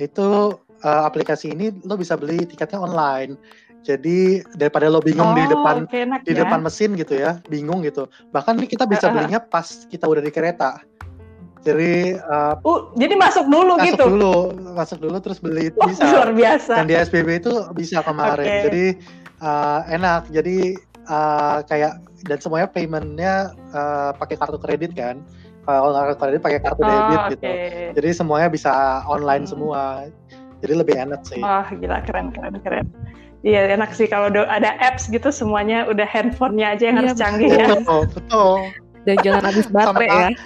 [0.00, 3.38] Itu uh, aplikasi ini lo bisa beli tiketnya online.
[3.82, 6.46] Jadi daripada lo bingung oh, di depan enak, di ya?
[6.46, 8.06] depan mesin gitu ya, bingung gitu.
[8.30, 10.78] Bahkan ini kita bisa belinya pas kita udah di kereta.
[11.62, 14.04] Jadi uh, uh jadi masuk dulu masuk gitu.
[14.06, 14.34] Masuk dulu,
[14.74, 16.02] masuk dulu terus beli itu oh, bisa.
[16.10, 16.72] Luar biasa.
[16.82, 18.46] Dan di SBB itu bisa kemarin.
[18.46, 18.62] Okay.
[18.66, 18.84] Jadi
[19.42, 20.30] uh, enak.
[20.34, 20.74] Jadi
[21.06, 23.34] uh, kayak dan semuanya paymentnya
[23.74, 25.22] uh, pakai kartu kredit kan.
[25.62, 27.30] kalau kartu kredit pakai kartu Oh, debit oke.
[27.38, 27.50] gitu.
[28.02, 28.70] Jadi semuanya bisa
[29.06, 29.52] online Hmm.
[29.54, 29.82] semua.
[30.58, 31.38] Jadi lebih enak sih.
[31.38, 32.86] Wah, gila keren keren keren.
[33.42, 37.50] Iya, enak sih kalau ada apps gitu semuanya udah handphonenya aja yang Iya, harus canggih
[37.50, 37.66] ya.
[37.74, 38.54] Betul, betul.
[39.02, 40.28] Dan jangan habis baterai ya.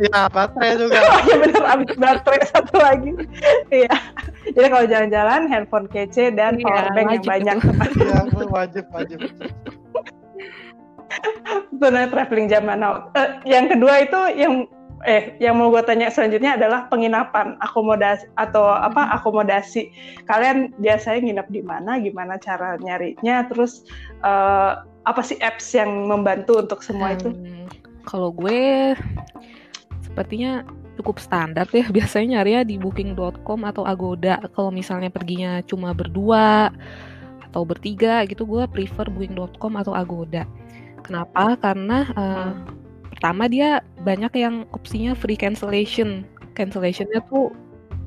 [0.00, 0.98] Ya, baterai juga.
[1.04, 3.12] Oh iya bener, habis baterai satu lagi.
[3.68, 3.92] Iya.
[4.56, 7.56] Jadi kalau jalan-jalan handphone kece dan Iya, power bank yang wajib banyak.
[8.00, 8.18] Iya,
[8.48, 9.18] wajib, wajib.
[11.76, 13.12] Benar traveling zaman now.
[13.12, 14.64] Eh, yang kedua itu yang
[15.02, 19.90] eh yang mau gue tanya selanjutnya adalah penginapan akomodasi atau apa akomodasi.
[20.30, 23.82] Kalian biasanya nginep di mana gimana cara nyarinya terus
[24.22, 27.34] eh, apa sih apps yang membantu untuk semua itu?
[27.34, 27.66] Hmm,
[28.06, 28.94] kalau gue
[30.06, 30.62] sepertinya
[30.94, 34.38] cukup standar ya biasanya nyarinya di booking.com atau Agoda.
[34.54, 36.70] Kalau misalnya perginya cuma berdua
[37.42, 40.46] atau bertiga gitu gue prefer booking.com atau Agoda.
[41.02, 41.58] Kenapa?
[41.58, 42.81] Karena eh,
[43.22, 43.70] pertama dia
[44.02, 47.54] banyak yang opsinya free cancellation cancellationnya tuh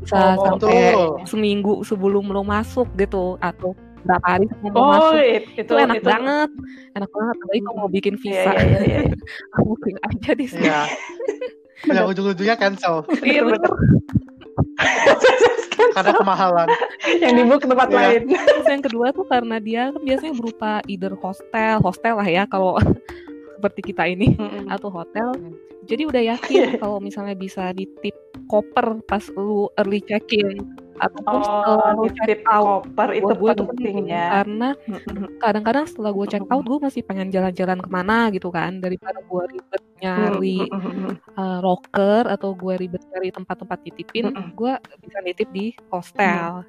[0.04, 1.08] bisa Oh, sampai betul.
[1.23, 3.71] seminggu sebelum lo masuk gitu atau
[4.04, 6.49] berapa hari sebelum lo oh masuk it- itu itu enak banget
[6.93, 9.15] enak banget apalagi kalau mau bikin Iya, visa iya, iya, iya.
[9.63, 10.84] booking aja di sini Iya.
[11.95, 13.71] Yang ujung-ujungnya cancel Iya, bener.
[15.95, 16.67] karena kemahalan.
[17.17, 17.95] yang di book tempat Iya.
[17.95, 22.43] lain Terus yang kedua tuh karena dia kan biasanya berupa either hostel hostel lah ya
[22.45, 22.78] kalau
[23.65, 24.69] seperti kita ini Mm-mm.
[24.69, 25.34] atau hotel.
[25.89, 28.13] Jadi udah yakin kalau misalnya bisa ditip
[28.45, 30.62] koper pas lu early check in
[31.01, 32.86] ataupun setelah oh lu check titip out.
[32.86, 34.69] koper itu gue itu pentingnya karena
[35.43, 39.43] kadang-kadang setelah gue check out gue masih pengen jalan-jalan ke mana gitu kan daripada gue
[39.49, 40.60] ribet nyari
[41.36, 46.63] uh, locker atau gue ribet cari tempat-tempat titipin, gue bisa nitip di hostel.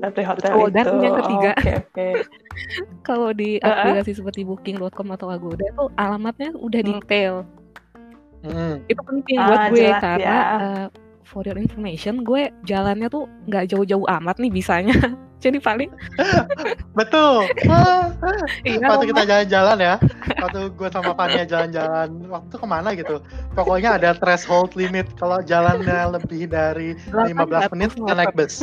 [0.00, 1.50] Dari hotel Oh, itu dan yang ketiga.
[1.54, 2.08] oke oke
[3.06, 3.70] Kalau di Uh-uh.
[3.72, 6.90] aplikasi seperti Booking.com atau Agoda itu alamatnya udah Hmm.
[6.98, 7.34] detail.
[8.42, 8.82] Mm.
[8.90, 10.42] Itu penting Ah, buat gue jelas karena ya.
[10.58, 10.86] uh,
[11.22, 14.90] for your information, gue jalannya tuh nggak jauh-jauh amat nih bisanya.
[15.42, 15.90] Jadi paling
[16.98, 17.50] Betul.
[18.62, 19.94] Iya, waktu kita jalan-jalan ya,
[20.38, 23.18] waktu gue sama Fania jalan-jalan, waktu ke mana gitu,
[23.52, 25.10] pokoknya ada threshold limit.
[25.18, 28.62] Kalau jalannya lebih dari 15 menit, kita naik bus.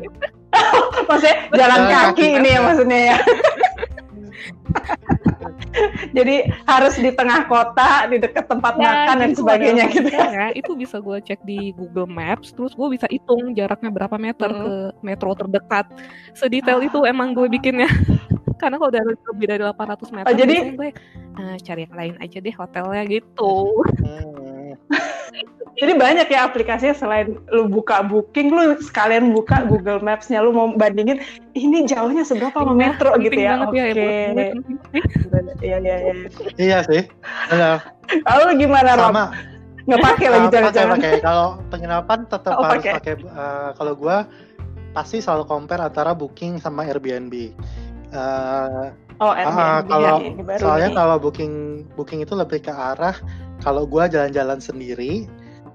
[1.08, 2.60] maksudnya jalan Jalan kaki kaki ini ya aja.
[2.62, 3.16] maksudnya ya
[6.10, 10.46] jadi harus di tengah kota di dekat tempat Ya, makan dan sebagainya gitu ya ya,
[10.52, 14.60] itu bisa gue cek di Google Maps, terus gue bisa hitung jaraknya berapa meter Hmm.
[14.60, 15.86] ke metro terdekat.
[16.32, 17.86] Sedetail itu emang gue bikinnya.
[18.60, 20.90] Karena kalau udah lebih dari 800 meter, Oh, jadi- gue
[21.32, 23.54] "Ah, cari yang lain aja deh hotelnya gitu.
[24.00, 24.74] Hmm.
[25.80, 30.68] Jadi banyak ya aplikasinya selain lu buka booking lu sekalian buka Google Maps-nya lu mau
[30.70, 34.48] bandingin ini jauhnya seberapa sama Iya, metro gitu ya oke ya, gue sih.
[35.60, 36.14] iya iya iya
[36.56, 37.02] Iya sih.
[37.48, 37.80] Benar.
[38.20, 39.24] lalu gimana Rob Sama.
[39.80, 41.12] nggak pakai lagi Ah, pakai jangan-jangan pakai.
[41.18, 43.14] Kalau penginapan tetap Oh, harus pakai.
[43.16, 44.16] eh, kalau gue
[44.90, 47.32] pasti selalu compare antara booking sama Airbnb.
[47.32, 49.40] Eh, oh Ah,
[49.80, 51.52] Airbnb kalau ya, ini baru soalnya kalau booking
[51.94, 53.16] booking itu lebih ke arah
[53.60, 55.24] kalau gua jalan-jalan sendiri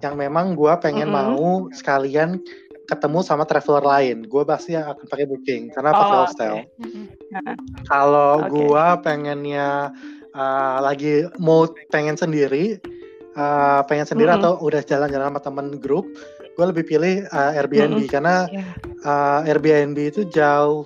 [0.06, 1.18] yang memang gua pengen Mm-mm.
[1.34, 2.38] mau sekalian
[2.86, 6.54] ketemu sama traveler lain, gua pasti akan pakai booking karena pakai Oh, hostel.
[6.62, 6.86] oke.
[6.86, 7.06] Mm-mm.
[7.90, 8.50] Kalau Oke.
[8.54, 9.90] gua pengennya
[10.38, 12.78] uh, lagi mau pengen sendiri,
[13.34, 14.46] uh, pengen sendiri Mm-mm.
[14.46, 16.06] atau udah jalan-jalan sama temen grup,
[16.54, 18.64] gua lebih pilih uh, Airbnb karena Iya.
[19.02, 20.86] uh, Airbnb itu jauh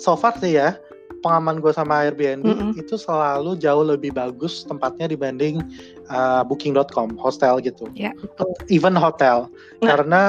[0.00, 0.72] so far sih ya
[1.20, 2.70] pengalaman gue sama Airbnb Mm-mm.
[2.74, 5.60] itu selalu jauh lebih bagus tempatnya dibanding
[6.06, 8.50] uh, Booking.com hostel gitu Ya, betul.
[8.68, 9.48] even hotel
[9.78, 9.88] Nah.
[9.92, 10.22] karena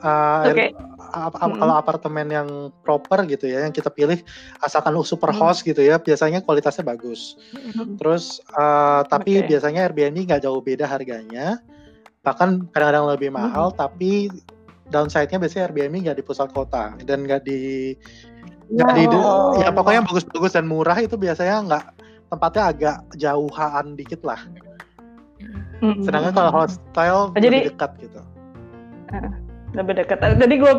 [0.00, 0.72] uh, Oke.
[1.06, 1.58] ap- ap- Mm-mm.
[1.58, 2.48] kalau apartemen yang
[2.80, 4.20] proper gitu ya yang kita pilih
[4.60, 5.38] asalkan super Mm.
[5.38, 7.96] host gitu ya biasanya kualitasnya bagus Mm-mm.
[7.96, 9.48] terus uh, tapi Oke.
[9.50, 11.60] biasanya Airbnb nggak jauh beda harganya
[12.20, 14.28] bahkan kadang-kadang lebih mahal tapi
[14.86, 17.94] downside-nya biasanya Airbnb nggak di pusat kota dan nggak di
[18.66, 19.54] nggak di Oh.
[19.56, 21.84] ya pokoknya bagus-bagus dan murah itu biasanya nggak
[22.26, 24.40] tempatnya agak jauhan dikit lah
[25.78, 26.02] Mm-mm.
[26.02, 28.20] sedangkan kalau hostel Oh, jadi- lebih dekat gitu
[29.74, 30.18] lebih dekat.
[30.40, 30.72] Jadi gue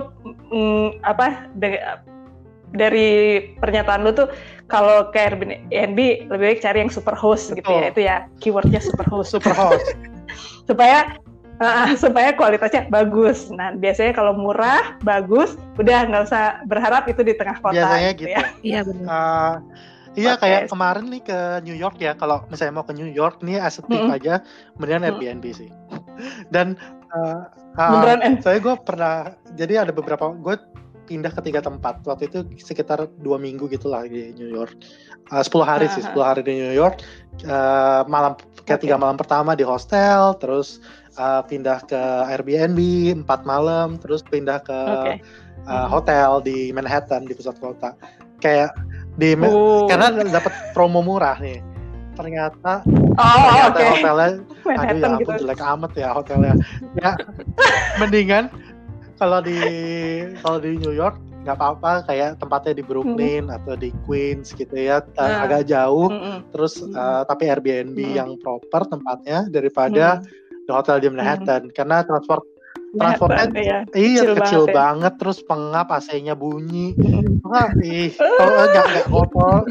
[0.49, 2.01] mm, apa de-
[2.73, 3.09] dari
[3.55, 4.27] pernyataan lu tuh
[4.65, 7.83] kalau ke Airbnb lebih baik cari yang super host gitu Betul.
[7.83, 7.89] ya.
[7.93, 9.85] Itu ya keywordnya super host super host
[10.69, 11.13] supaya
[11.61, 13.49] uh, supaya kualitasnya bagus.
[13.53, 17.75] Nah biasanya kalau murah bagus, udah nggak usah berharap itu di tengah kota.
[17.77, 18.43] biasanya gitu gitu ya.
[18.63, 19.05] Iya benar.
[19.07, 19.53] Uh,
[20.17, 20.41] iya Oke.
[20.45, 23.77] kayak kemarin nih ke New York ya kalau misalnya mau ke New York nih as
[23.77, 24.17] a tip Mm-mm.
[24.17, 24.41] aja
[24.81, 25.09] mendingan Mm.
[25.13, 25.69] Airbnb sih
[26.49, 26.73] dan
[27.13, 27.45] uh,
[27.77, 30.57] uh, saya gue pernah jadi ada beberapa gue
[31.07, 32.03] pindah ke tiga tempat.
[32.03, 34.75] Waktu itu sekitar dua minggu gitulah di New York.
[35.31, 36.99] Uh, 10 hari sih, 10 hari di New York.
[37.47, 38.35] Uh, malam
[38.67, 40.83] kayak tiga malam pertama di hostel, terus
[41.17, 42.01] uh, pindah ke
[42.31, 42.79] Airbnb
[43.25, 45.17] empat malam, terus pindah ke okay.
[45.67, 47.97] uh, hotel di Manhattan di pusat kota.
[48.37, 48.77] Kayak
[49.17, 49.89] di oh.
[49.89, 51.59] karena dapat promo murah nih
[52.17, 52.81] ternyata
[53.17, 53.89] oh, ternyata okay.
[53.93, 54.29] hotelnya
[54.67, 55.41] aduh ya ampun gitu.
[55.45, 56.53] jelek amat ya hotelnya
[56.97, 57.11] ya
[58.01, 58.49] mendingan
[59.21, 59.57] kalau di
[60.41, 63.55] kalau di New York nggak apa-apa kayak tempatnya di Brooklyn hmm.
[63.61, 65.47] atau di Queens gitu ya nah.
[65.47, 66.51] agak jauh hmm.
[66.51, 68.17] terus uh, tapi Airbnb hmm.
[68.17, 70.46] yang proper tempatnya daripada hmm.
[70.67, 71.73] Di hotel di Manhattan hmm.
[71.73, 72.43] karena transport
[72.91, 73.79] transportnya ya.
[73.95, 74.75] iya kecil, kecil banget, ya.
[74.75, 76.91] banget terus pengap AC-nya bunyi
[77.47, 79.61] Wah, ih kalau enggak enggak kotor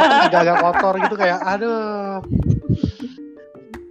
[0.00, 2.24] agak agak kotor gitu kayak aduh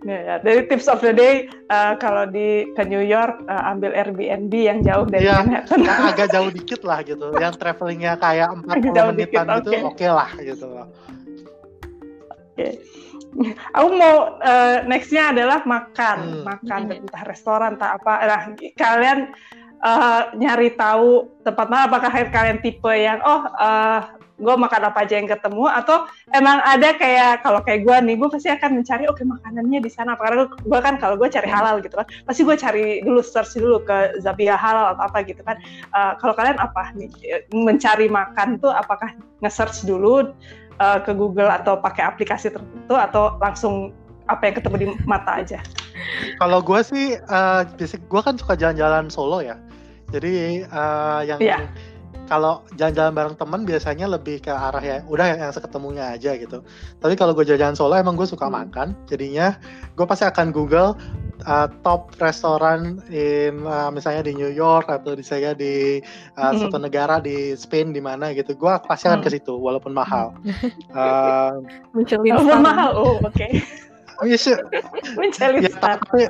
[0.08, 0.36] Ya, ya.
[0.42, 4.82] Dari tips of the day, uh, kalau di ke New York uh, ambil Airbnb yang
[4.82, 5.86] jauh dari ya, Manhattan.
[5.86, 7.28] Yang agak jauh dikit lah gitu.
[7.38, 9.80] Yang travelingnya kayak 40 menitan dikit, gitu, oke okay.
[9.86, 10.66] okay lah gitu.
[10.66, 10.88] Oke.
[12.58, 12.74] Okay.
[13.78, 16.44] Aku mau uh, nextnya adalah makan, hmm.
[16.46, 17.02] makan hmm.
[17.06, 18.13] entah restoran, entah apa.
[18.26, 18.42] Nah,
[18.76, 19.20] kalian
[19.86, 21.88] uh, nyari tahu tempat mana?
[21.88, 26.96] Apakah kalian tipe yang oh uh, gue makan apa aja yang ketemu atau emang ada
[26.96, 30.48] kayak kalau kayak gue nih gue pasti akan mencari oke okay, makanannya di sana karena
[30.48, 34.24] gue kan kalau gue cari halal gitu kan pasti gue cari dulu search dulu ke
[34.24, 35.60] Zabia halal atau apa gitu kan
[35.92, 37.12] uh, kalau kalian apa nih
[37.52, 39.12] mencari makan tuh apakah
[39.44, 40.32] nge-search dulu
[40.80, 43.94] uh, ke Google atau pakai aplikasi tertentu atau langsung
[44.32, 45.60] apa yang ketemu di mata aja
[46.42, 49.60] kalau gue sih uh, basic gue kan suka jalan-jalan solo ya
[50.10, 51.68] jadi uh, yang yeah
[52.30, 56.62] kalau jalan-jalan bareng temen biasanya lebih ke arah ya udah yang seketemunya aja gitu.
[57.02, 58.54] Tapi kalau gue jalan-jalan solo emang gue suka hmm.
[58.54, 59.58] makan, jadinya
[59.98, 60.94] gue pasti akan Google
[61.45, 66.04] uh, top restoran in uh, misalnya di New York atau di saya di
[66.36, 66.58] uh, hmm.
[66.60, 68.58] suatu negara di Spain di mana gitu.
[68.58, 69.25] Gue pasti akan hmm.
[69.28, 70.36] ke situ walaupun mahal.
[70.97, 71.60] uh,
[72.60, 73.32] mahal, oh oke.
[73.36, 73.63] Okay.
[74.19, 74.56] Oh, iya sih.
[75.19, 76.28] Mencari ya, tapi,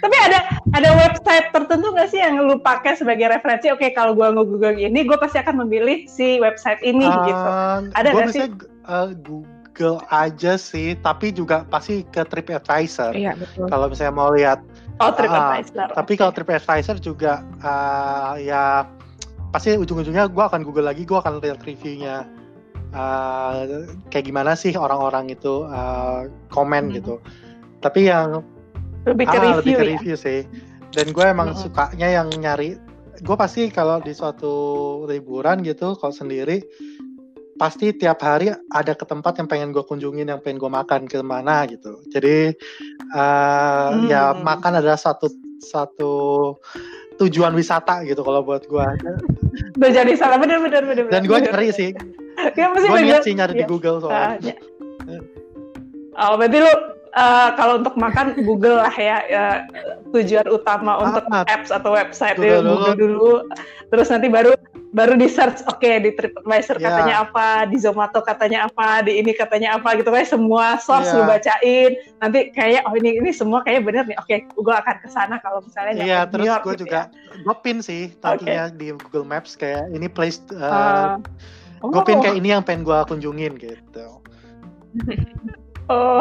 [0.00, 3.68] tapi ada ada website tertentu nggak sih yang lu pakai sebagai referensi?
[3.68, 7.42] Oke, okay, kalau gua nge-google ini, gue pasti akan memilih si website ini uh, gitu.
[7.92, 8.48] Ada nggak sih?
[8.86, 9.55] Uh, Google
[10.08, 13.12] aja sih, tapi juga pasti ke TripAdvisor.
[13.12, 13.68] Iya, betul.
[13.68, 14.60] Kalau misalnya mau lihat
[14.96, 15.92] Oh, TripAdvisor.
[15.92, 18.88] Uh, tapi kalau TripAdvisor juga uh, ya
[19.52, 22.24] pasti ujung-ujungnya gue akan Google lagi, gue akan lihat reviewnya
[22.96, 26.94] uh, kayak gimana sih orang-orang itu uh, komen hmm.
[26.96, 27.20] gitu.
[27.84, 28.40] Tapi yang
[29.06, 29.90] lebih ke ah, review lebih ke ya?
[29.94, 30.40] review sih
[30.92, 31.70] dan gue emang mm -hmm.
[31.70, 32.80] sukanya yang nyari
[33.22, 34.52] gue pasti kalau di suatu
[35.08, 36.60] liburan gitu kalau sendiri
[37.56, 41.20] pasti tiap hari ada ke tempat yang pengen gue kunjungin yang pengen gue makan ke
[41.24, 42.52] mana gitu jadi
[43.16, 44.08] uh, hmm.
[44.12, 46.14] ya makan adalah satu satu
[47.16, 48.86] tujuan wisata gitu kalau buat gue
[49.80, 51.90] udah jadi salah bener bener bener dan gue nyari sih
[52.56, 53.60] ya, gue sih nyari ya.
[53.60, 54.40] di Google soalnya uh,
[55.08, 55.20] ya.
[56.20, 56.72] oh berarti lu
[57.16, 59.46] uh, kalau untuk makan Google lah ya, ya
[60.12, 63.32] tujuan utama untuk apps atau website itu Google dulu
[63.90, 64.54] terus nanti baru
[64.94, 66.88] baru di search oke okay, di TripAdvisor yeah.
[66.88, 71.20] katanya apa di Zomato katanya apa di ini katanya apa gitu kayak semua source yeah.
[71.20, 71.90] lu bacain
[72.24, 75.36] nanti kayak oh ini ini semua kayak bener nih oke okay, gue akan ke sana
[75.44, 77.36] kalau misalnya Iya yeah, terus gue gitu juga ya.
[77.44, 78.78] gue pin sih tadinya okay.
[78.78, 82.40] di Google Maps kayak ini place uh, uh, gue pin kayak oh.
[82.40, 84.06] ini yang pengen gue kunjungin gitu
[85.86, 86.18] Oh,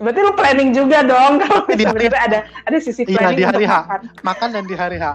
[0.00, 3.44] berarti lu planning juga dong kalau di hari, ada ada sisi iya, planning iya, di
[3.44, 3.74] hari H.
[3.84, 4.00] Makan.
[4.24, 5.06] makan dan di hari H.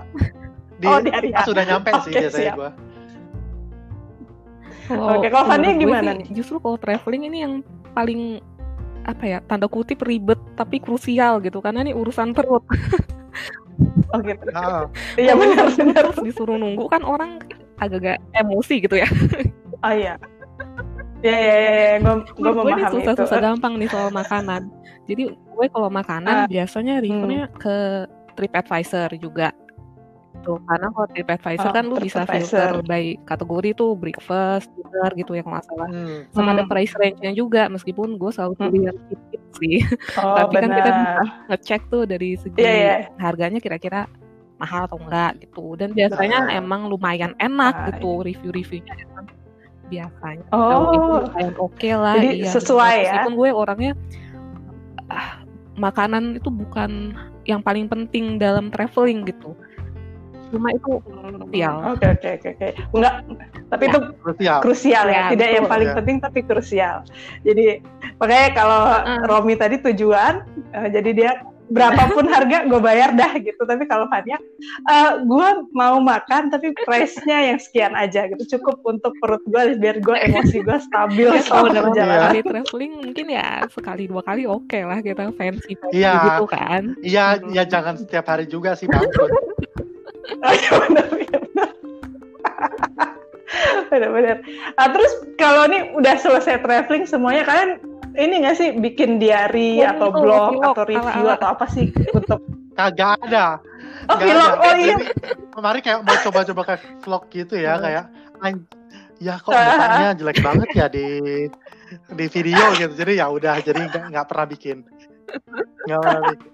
[0.77, 1.49] Di, oh, di hari H.
[1.49, 2.71] Sudah nyampe okay, sih biasanya gue.
[4.93, 6.29] Oh, Oke, kalau Fanny gimana nih?
[6.33, 7.53] Justru kalau traveling ini yang
[7.97, 8.41] paling
[9.09, 12.61] apa ya tanda kutip ribet tapi krusial gitu karena ini urusan perut.
[14.13, 14.45] oh gitu.
[14.53, 14.85] Ah.
[15.17, 16.05] Iya benar benar.
[16.21, 17.41] Disuruh nunggu kan orang
[17.81, 19.09] agak-agak emosi gitu ya.
[19.81, 20.19] Oh iya.
[21.19, 24.71] Ya ya ya, gue gue memahami ini susah, susah gampang nih soal makanan.
[25.03, 27.59] Jadi gue kalau makanan uh, biasanya reviewnya hmm.
[27.59, 27.77] ke
[28.39, 29.51] TripAdvisor juga.
[30.39, 35.35] Tuh, karena kalau TripAdvisor oh, kan lu bisa filter by kategori tuh breakfast, dinner gitu
[35.35, 35.89] ya kalau nggak salah.
[35.91, 36.19] Hmm.
[36.31, 36.55] Sama hmm.
[36.55, 38.63] ada price range-nya juga meskipun gue selalu hmm.
[38.63, 39.77] pilih yang tip sih.
[40.23, 40.63] Oh, Tapi bener.
[40.63, 42.99] kan kita bisa ngecek tuh dari segi yeah, yeah.
[43.19, 44.07] harganya kira-kira
[44.55, 45.75] mahal atau enggak gitu.
[45.75, 46.55] Dan biasanya nah.
[46.55, 48.95] emang lumayan enak nah, gitu review-reviewnya
[49.89, 50.45] biasanya.
[50.53, 52.15] Oh, itu lumayan oke okay lah.
[52.15, 53.03] Jadi iya, sesuai ya.
[53.03, 53.93] Meskipun gue orangnya
[55.09, 55.41] ah,
[55.75, 57.17] makanan itu bukan
[57.49, 59.57] yang paling penting dalam traveling gitu.
[60.49, 61.75] Cuma itu krusial.
[61.93, 62.67] Oke oke oke oke.
[62.93, 63.15] Enggak,
[63.69, 63.89] tapi ya.
[63.89, 65.13] itu krusial, krusial ya.
[65.13, 65.25] ya.
[65.33, 65.95] Tidak betul, yang paling ya.
[65.97, 66.97] penting tapi krusial.
[67.45, 67.65] Jadi
[68.17, 69.23] makanya kalau uh.
[69.29, 70.41] Romi tadi tujuan,
[70.73, 71.31] uh, jadi dia
[71.69, 73.61] berapapun harga gue bayar dah gitu.
[73.63, 74.37] Tapi kalau Fania
[74.89, 78.57] uh, gue mau makan tapi price-nya yang sekian aja gitu.
[78.57, 83.27] Cukup untuk perut gue biar gue emosi gue stabil ya, selama perjalanan di traveling mungkin
[83.29, 86.97] ya sekali dua kali oke okay lah kita fancy iya, gitu kan.
[87.05, 87.53] Iya hmm.
[87.53, 88.99] ya jangan setiap hari juga sih oh,
[90.89, 91.29] benar benar
[93.91, 94.37] benar-benar
[94.77, 97.71] nah, terus kalau ini udah selesai traveling semuanya kalian
[98.17, 101.37] ini nggak sih bikin diary oh, atau blog vlog, atau review ala, ala.
[101.37, 102.39] atau apa sih untuk
[102.77, 103.59] kagak ada
[104.09, 104.65] oh gak vlog ada.
[104.65, 104.95] oh iya
[105.53, 107.83] kemarin kayak mau coba-coba kayak vlog gitu ya hmm.
[107.83, 108.05] kayak
[109.19, 111.07] ya kok mukanya jelek banget ya di
[112.15, 113.81] di video gitu jadi ya udah jadi
[114.13, 114.77] nggak pernah bikin
[115.85, 116.47] nggak pernah bikin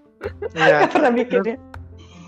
[0.58, 0.89] Iya.
[0.89, 1.55] pernah bikin ya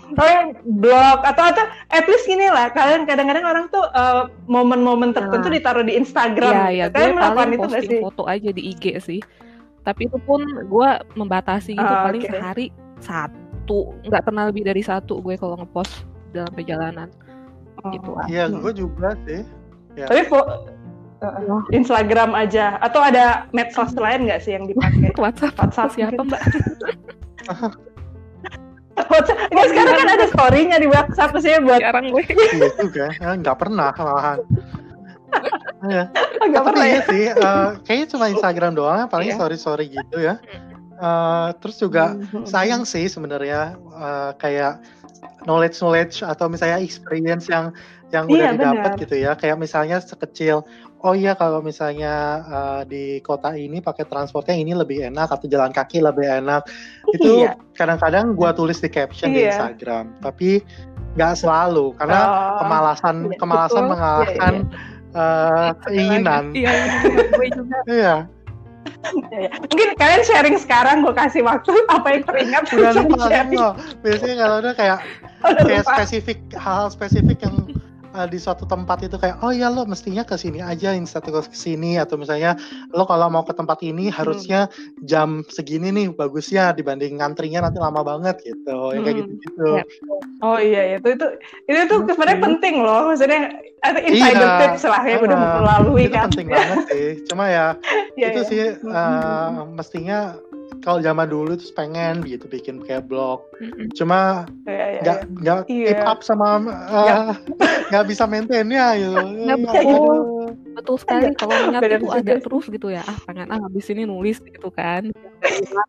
[0.08, 0.44] Oh,
[0.80, 5.54] blog atau atau at least gini lah kalian kadang-kadang orang tuh uh, momen-momen tertentu nah.
[5.60, 9.20] ditaruh di Instagram ya, ya, kalian melakukan itu gak sih foto aja di IG sih
[9.84, 12.32] tapi itu pun gue membatasi gitu uh, paling okay.
[12.32, 12.66] sehari
[13.04, 17.08] satu nggak pernah lebih dari satu gue kalau ngepost dalam perjalanan
[17.84, 17.92] oh.
[17.92, 19.44] gitu iya gue juga sih
[19.96, 20.08] ya.
[20.08, 20.24] tapi
[21.18, 25.10] Uh, Instagram aja atau ada medsos lain nggak sih yang dipakai?
[25.18, 26.38] WhatsApp, WhatsApp siapa mbak?
[29.06, 29.38] WhatsApp.
[29.54, 31.80] Nggak, sekarang kan ada story-nya di WhatsApp sih buat.
[31.80, 32.22] Jarang gue.
[32.26, 34.38] iya juga, ya, nggak pernah malahan.
[35.86, 36.04] ya.
[36.48, 39.38] Gak pernah ya sih, uh, kayaknya cuma Instagram doang, paling yeah.
[39.38, 40.40] story-story gitu ya.
[40.98, 42.42] Uh, terus juga mm-hmm.
[42.48, 44.82] sayang sih sebenarnya uh, kayak
[45.46, 47.70] knowledge knowledge atau misalnya experience yang
[48.08, 49.32] yang udah iya, didapat gitu ya.
[49.36, 50.64] Kayak misalnya sekecil
[50.98, 55.70] oh iya kalau misalnya uh, di kota ini pakai transportnya ini lebih enak atau jalan
[55.70, 56.66] kaki lebih enak.
[57.12, 57.54] Itu iya.
[57.76, 59.36] kadang-kadang gua tulis di caption iya.
[59.36, 60.64] di Instagram tapi
[61.18, 63.90] nggak selalu karena oh, kemalasan iya, kemalasan betul.
[63.90, 64.96] mengalahkan iya, iya.
[65.08, 66.44] Uh, keinginan.
[66.52, 67.22] Iya, iya,
[67.88, 68.16] iya.
[69.30, 74.56] Ya, Mungkin kalian sharing sekarang gue kasih waktu apa yang teringat udah lupa biasanya kalau
[74.64, 74.98] udah kayak
[75.68, 77.56] kayak spesifik hal-hal spesifik yang
[78.14, 81.40] uh, di suatu tempat itu kayak oh ya lo mestinya ke sini aja instead ke
[81.52, 82.56] sini atau misalnya
[82.94, 84.14] lo kalau mau ke tempat ini hmm.
[84.14, 84.70] harusnya
[85.04, 88.76] jam segini nih bagusnya dibanding ngantrinya nanti lama banget gitu.
[88.92, 88.94] Hmm.
[88.96, 89.84] ya kayak gitu gitu ya.
[90.44, 91.26] oh iya itu itu
[91.68, 93.10] itu tuh sebenarnya penting loh.
[93.12, 93.40] Maksudnya
[93.86, 96.26] ada insider iya, tips lah ya uh, udah melalui itu kan.
[96.30, 97.08] penting banget sih.
[97.30, 97.66] Cuma ya
[98.20, 98.50] yeah, itu yeah.
[98.50, 100.34] sih uh, mestinya
[100.84, 103.44] kalau zaman dulu tuh pengen gitu bikin kayak blog.
[103.96, 105.90] Cuma iya, iya, nggak yeah, nggak yeah.
[105.96, 107.32] keep up sama uh,
[107.90, 109.16] nggak bisa maintainnya gitu.
[109.16, 110.12] Nggak bisa gitu.
[110.78, 113.02] Betul sekali kalau niat itu ada terus gitu ya.
[113.04, 115.10] Ah pengen ah habis ini nulis gitu kan.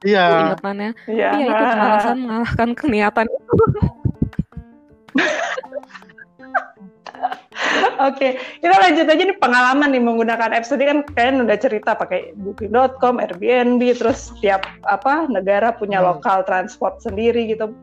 [0.02, 0.56] Iya.
[0.56, 0.92] Ingatannya.
[1.06, 1.30] Iya.
[1.44, 3.54] Itu kemalasan mengalahkan keniatan itu
[8.08, 12.34] Oke, kita lanjut aja nih pengalaman nih menggunakan apps tadi kan kalian udah cerita pakai
[12.40, 16.08] booking.com, Airbnb, terus setiap apa negara punya hmm.
[16.08, 17.76] lokal transport sendiri gitu.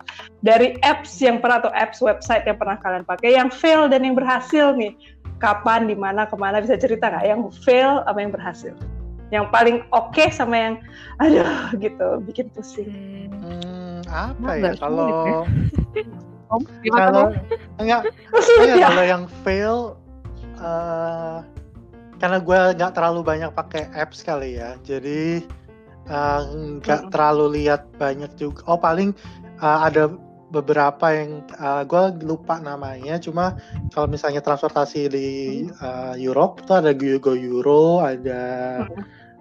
[0.42, 4.16] Dari apps yang pernah atau apps website yang pernah kalian pakai, yang fail dan yang
[4.16, 4.94] berhasil nih,
[5.38, 7.24] kapan, di mana, ke mana bisa cerita nggak?
[7.26, 8.74] Yang fail apa yang berhasil?
[9.34, 10.74] Yang paling oke okay sama yang
[11.22, 13.28] aduh gitu bikin pusing.
[13.42, 15.44] Hmm, apa ya kalau
[16.46, 16.62] Om,
[16.94, 17.34] kalau
[17.82, 18.06] enggak,
[18.62, 19.98] ya, kalau yang fail
[20.62, 21.42] uh,
[22.22, 25.44] karena gue nggak terlalu banyak pakai apps kali ya, jadi
[26.08, 26.40] eh,
[26.80, 28.64] nggak uh, terlalu lihat banyak juga.
[28.64, 29.12] Oh paling
[29.60, 30.08] uh, ada
[30.48, 33.58] beberapa yang uh, gue lupa namanya, cuma
[33.92, 35.28] kalau misalnya transportasi di
[35.82, 38.42] uh, Europe itu ada Go Euro, ada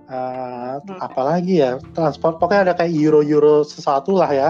[0.10, 4.50] uh, apa lagi ya transport pokoknya ada kayak Euro Euro sesuatu lah ya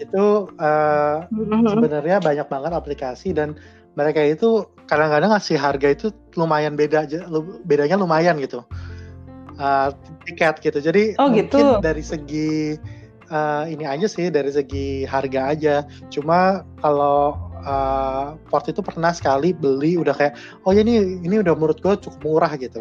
[0.00, 1.26] itu uh,
[1.68, 3.58] sebenarnya banyak banget aplikasi dan
[3.92, 7.04] mereka itu kadang-kadang ngasih harga itu lumayan beda
[7.68, 8.64] bedanya lumayan gitu.
[9.60, 9.92] Uh,
[10.24, 10.78] tiket gitu.
[10.80, 11.64] Jadi oh, mungkin gitu.
[11.84, 12.80] dari segi
[13.28, 15.74] uh, ini aja sih dari segi harga aja.
[16.08, 21.52] Cuma kalau uh, port itu pernah sekali beli udah kayak oh ya ini ini udah
[21.52, 22.80] menurut gue cukup murah gitu.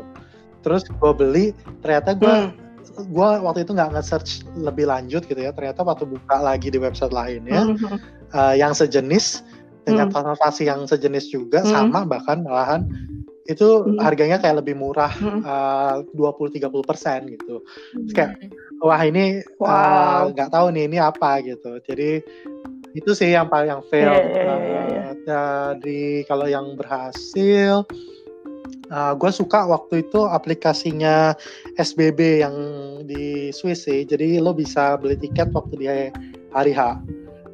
[0.64, 1.52] Terus gue beli
[1.84, 2.61] ternyata gue hmm
[2.92, 7.16] gue waktu itu nggak nge-search lebih lanjut gitu ya ternyata waktu buka lagi di website
[7.16, 7.98] lain ya mm -hmm.
[8.36, 9.44] uh, yang sejenis
[9.88, 10.14] dengan mm.
[10.14, 11.70] transportasi yang sejenis juga mm.
[11.72, 12.86] sama bahkan malahan
[13.50, 13.98] itu mm.
[14.00, 15.12] harganya kayak lebih murah
[16.14, 17.66] dua puluh tiga puluh persen gitu
[17.98, 18.14] mm.
[18.14, 18.38] kayak
[18.82, 20.52] wah ini eh, nggak wow.
[20.52, 22.22] uh, tahu nih ini apa gitu jadi
[22.92, 25.06] itu sih yang paling yang fail yeah, yeah, yeah, yeah.
[25.22, 27.86] Uh, dari kalau yang berhasil
[28.92, 31.32] Uh, gue suka waktu itu aplikasinya
[31.80, 32.56] SBB yang
[33.08, 34.04] di Swiss sih.
[34.04, 35.88] Jadi lo bisa beli tiket waktu di
[36.52, 37.00] hari H.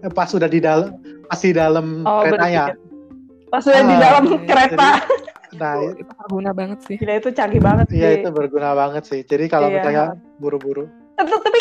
[0.01, 0.97] Eh, pas sudah di dalam
[1.29, 2.73] pas di dalam oh, keretanya.
[3.53, 4.89] Pas sudah uh, di dalam kereta.
[5.47, 6.95] Jadi, nah, itu berguna banget sih.
[6.97, 7.97] Gila itu canggih banget sih.
[8.01, 9.21] Iya, itu berguna banget sih.
[9.21, 9.75] Jadi kalau iya.
[9.79, 10.05] misalnya
[10.41, 11.59] buru-buru tapi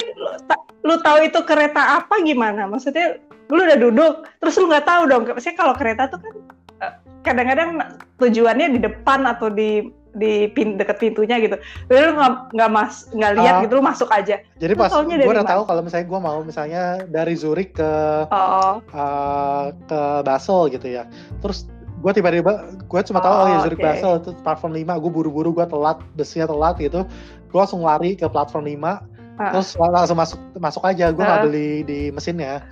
[0.85, 2.69] lu tahu itu kereta apa gimana?
[2.69, 3.17] Maksudnya
[3.49, 5.23] lu udah duduk, terus lu nggak tahu dong.
[5.25, 6.35] Maksudnya kalau kereta tuh kan
[7.27, 7.83] kadang-kadang
[8.23, 11.61] tujuannya di depan atau di di pin, deket pintunya gitu.
[11.93, 12.13] Jadi lu
[12.57, 14.41] nggak mas nggak lihat uh, gitu, lu masuk aja.
[14.57, 17.93] Jadi pas gue udah tahu kalau misalnya gue mau misalnya dari Zurich ke
[18.33, 18.81] oh.
[18.81, 21.05] uh, ke Basel gitu ya.
[21.45, 21.69] Terus
[22.01, 22.53] gue tiba-tiba
[22.87, 23.99] gue cuma tahu oh, oh ya Zurich okay.
[23.99, 27.03] Basel itu platform 5 gue buru-buru gue telat busnya telat gitu
[27.51, 28.97] gue langsung lari ke platform 5 uh.
[29.51, 31.45] terus langsung masuk masuk aja gue nggak uh.
[31.49, 32.63] beli di mesinnya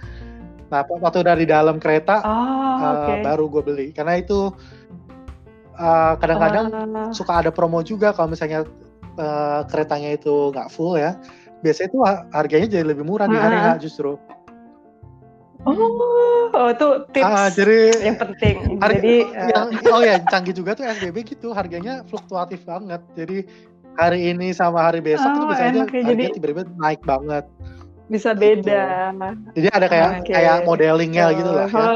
[0.75, 3.23] nah waktu udah di dalam kereta oh, okay.
[3.23, 4.51] uh, baru gue beli karena itu
[5.75, 7.11] kadang kadang-kadang uh.
[7.15, 8.67] suka ada promo juga kalau misalnya
[9.23, 11.15] uh, keretanya itu nggak full ya
[11.63, 11.99] biasanya itu
[12.35, 13.33] harganya jadi lebih murah uh.
[13.33, 14.19] di hari H justru
[15.65, 18.77] Oh, oh itu tips ah, jadi, yang penting.
[18.85, 19.15] Harga, jadi
[19.49, 23.01] yang, uh, oh ya canggih juga tuh SBB gitu harganya fluktuatif banget.
[23.17, 23.49] Jadi
[23.97, 27.49] hari ini sama hari besok oh, itu bisa aja ya, harga tiba-tiba naik banget.
[28.09, 28.43] Bisa gitu.
[28.45, 28.85] beda.
[29.17, 29.51] Gitu.
[29.61, 30.35] Jadi ada kayak okay.
[30.37, 31.89] kayak modelingnya oh, gitu lah ya.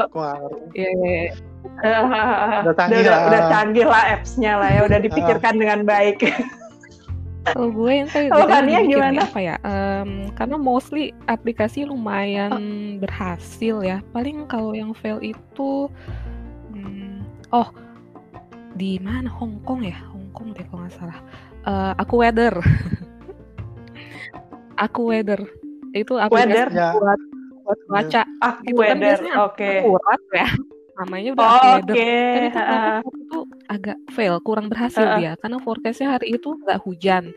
[0.73, 1.31] Iya, iya, iya.
[2.65, 3.21] udah canggih udah, lah.
[3.29, 6.17] Udah canggih lah apps-nya lah ya, udah dipikirkan dengan baik.
[7.47, 9.19] Kalau gue yang kayak Kalau Kania gimana?
[9.25, 9.55] Apa ya?
[9.63, 12.61] Um, karena mostly aplikasi lumayan oh.
[13.05, 13.97] berhasil ya.
[14.11, 15.87] Paling kalau yang fail itu,
[16.73, 17.69] hmm, oh
[18.75, 19.97] di mana Hong Kong ya?
[20.11, 21.19] Hong Kong deh kalau nggak salah.
[21.63, 22.53] Uh, aku weather.
[24.79, 25.43] aku weather
[25.93, 26.67] itu aplikasi weather?
[26.71, 26.89] Ya.
[26.95, 27.19] buat
[27.65, 28.21] buat baca.
[28.41, 29.17] Aku itu kan weather.
[29.19, 29.55] Kan Oke.
[29.55, 29.77] Okay.
[29.85, 30.47] Akurat ya
[30.99, 31.95] namanya udah oh, Oke.
[31.95, 32.51] Okay.
[32.51, 32.99] itu uh.
[32.99, 33.39] itu
[33.71, 35.15] agak fail, kurang berhasil uh.
[35.15, 37.31] dia karena forecastnya hari itu nggak hujan.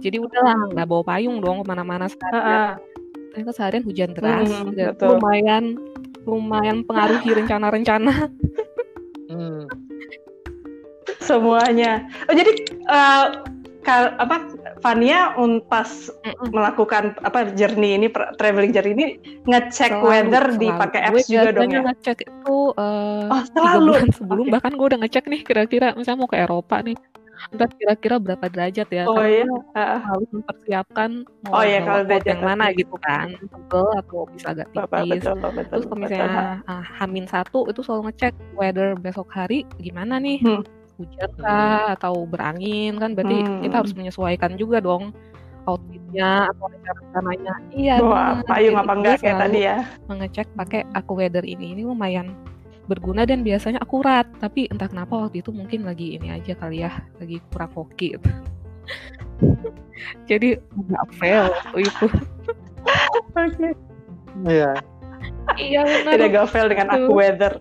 [0.00, 2.40] Jadi udahlah nggak bawa payung dong ke mana-mana seharian.
[2.40, 2.74] Uh.
[3.32, 5.64] Ternyata seharian hujan deras, hmm, dan lumayan
[6.24, 8.32] lumayan pengaruhi rencana-rencana.
[9.28, 9.64] hmm.
[11.20, 12.08] Semuanya.
[12.28, 12.52] Oh jadi
[12.88, 13.44] uh,
[13.84, 14.48] kal apa
[14.82, 15.32] Fania
[15.70, 19.06] pas mm melakukan apa journey ini traveling journey ini
[19.46, 20.62] ngecek selalu, weather selalu.
[20.66, 21.80] dipakai apps gue juga dong ya.
[21.86, 24.52] ngecek itu uh, oh, tiga bulan sebelum okay.
[24.58, 26.98] bahkan gue udah ngecek nih kira-kira misalnya mau ke Eropa nih
[27.50, 29.46] entah kira-kira berapa derajat ya oh, iya.
[29.74, 29.98] Uh.
[30.02, 31.10] harus mempersiapkan
[31.46, 35.50] mau oh, iya, kalau derajat yang mana gitu kan tebel atau bisa agak tipis betul,
[35.50, 40.42] betul, terus kalau misalnya uh, Hamin satu itu selalu ngecek weather besok hari gimana nih
[40.42, 43.60] hmm hujan kah atau berangin kan berarti hmm.
[43.66, 45.10] kita harus menyesuaikan juga dong
[45.66, 49.78] outfitnya atau rencananya iya Wah, payung apa enggak kayak tadi ya?
[50.06, 52.34] mengecek pakai aku weather ini ini lumayan
[52.90, 54.26] berguna dan biasanya akurat.
[54.42, 58.18] Tapi entah kenapa waktu itu mungkin lagi ini aja kali ya lagi kurang hoki.
[58.18, 58.28] Gitu.
[60.30, 61.46] jadi nggak fail
[61.78, 62.06] itu.
[63.38, 63.70] Oke.
[64.44, 64.72] Iya.
[65.58, 66.12] Iya benar.
[66.16, 67.52] Tidak gak fail dengan aku weather.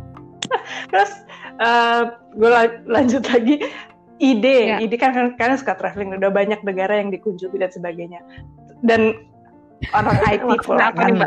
[0.90, 1.12] Terus
[1.60, 2.02] uh,
[2.34, 2.50] gue
[2.88, 3.62] lanjut lagi.
[4.20, 4.76] Ide ya.
[4.84, 8.20] ide kan karena suka traveling udah banyak negara yang dikunjungi dan sebagainya.
[8.84, 9.16] Dan
[9.96, 11.24] orang IT pula kan.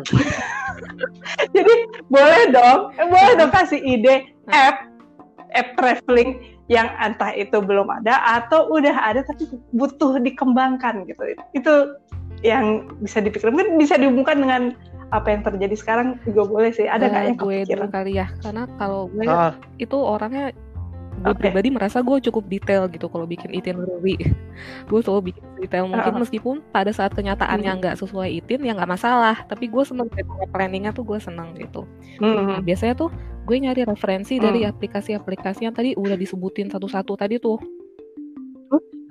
[1.57, 1.73] Jadi
[2.05, 4.93] boleh dong boleh dong kasih ide app
[5.57, 11.33] app traveling yang entah itu belum ada atau udah ada tapi butuh dikembangkan gitu.
[11.57, 11.97] Itu
[12.45, 14.61] yang bisa dipikir mungkin bisa dihubungkan dengan
[15.13, 18.27] apa yang terjadi sekarang juga boleh sih ada nggak uh, yang gue dulu kali ya
[18.41, 19.53] karena kalau gue ah.
[19.77, 20.49] itu orangnya
[21.21, 21.41] gue okay.
[21.47, 24.17] pribadi merasa gue cukup detail gitu kalau bikin itinerary
[24.89, 26.19] gue selalu bikin detail mungkin uh.
[26.19, 27.79] meskipun pada saat kenyataannya hmm.
[27.79, 28.01] nggak hmm.
[28.01, 30.09] sesuai itin ya nggak masalah tapi gue seneng
[30.49, 31.85] planningnya tuh gue seneng gitu
[32.17, 32.57] hmm.
[32.57, 33.13] nah, biasanya tuh
[33.45, 34.43] gue nyari referensi hmm.
[34.43, 37.61] dari aplikasi-aplikasi yang tadi udah disebutin satu-satu tadi tuh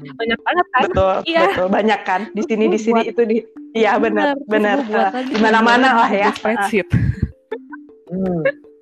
[0.02, 1.46] banyak banget kan betul iya.
[1.46, 3.38] betul banyak kan di sini di sini itu di
[3.72, 4.84] iya benar benar
[5.26, 6.88] di mana mana lah ya spreadsheet
[8.10, 8.72] hmm.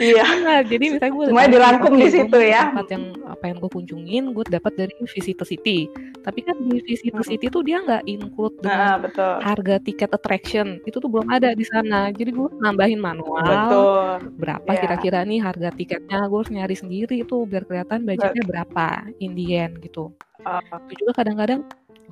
[0.00, 0.24] Iya.
[0.40, 2.72] Nah, jadi misalnya gue semuanya dirangkum di situ ya.
[2.72, 5.86] Tempat yang apa yang gue kunjungin, gue dapat dari Visit City.
[6.24, 7.26] Tapi kan di Visit hmm.
[7.26, 9.34] City tuh dia nggak include dengan nah, betul.
[9.44, 10.80] harga tiket attraction.
[10.88, 12.08] Itu tuh belum ada di sana.
[12.08, 13.44] Jadi gue nambahin manual.
[13.44, 14.32] Betul.
[14.40, 16.24] Berapa kira kira-kira nih harga tiketnya?
[16.26, 18.86] Gue harus nyari sendiri tuh biar kelihatan budgetnya berapa
[19.20, 20.12] Indian gitu.
[20.42, 20.58] Uh.
[20.90, 21.62] Itu juga kadang-kadang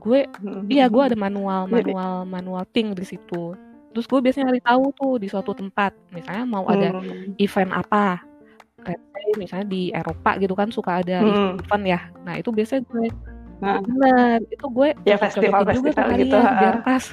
[0.00, 0.72] gue, hmm.
[0.72, 3.52] iya gue ada manual manual manual thing di situ
[3.90, 6.74] terus gue biasanya nyari tahu tuh di suatu tempat misalnya mau hmm.
[6.74, 6.88] ada
[7.42, 8.22] event apa
[8.80, 9.00] kayak
[9.36, 11.60] misalnya di Eropa gitu kan suka ada hmm.
[11.60, 13.06] event ya nah itu biasanya gue
[13.58, 13.82] nah.
[13.82, 17.04] benar itu gue ya festival juga festival gitu biar pas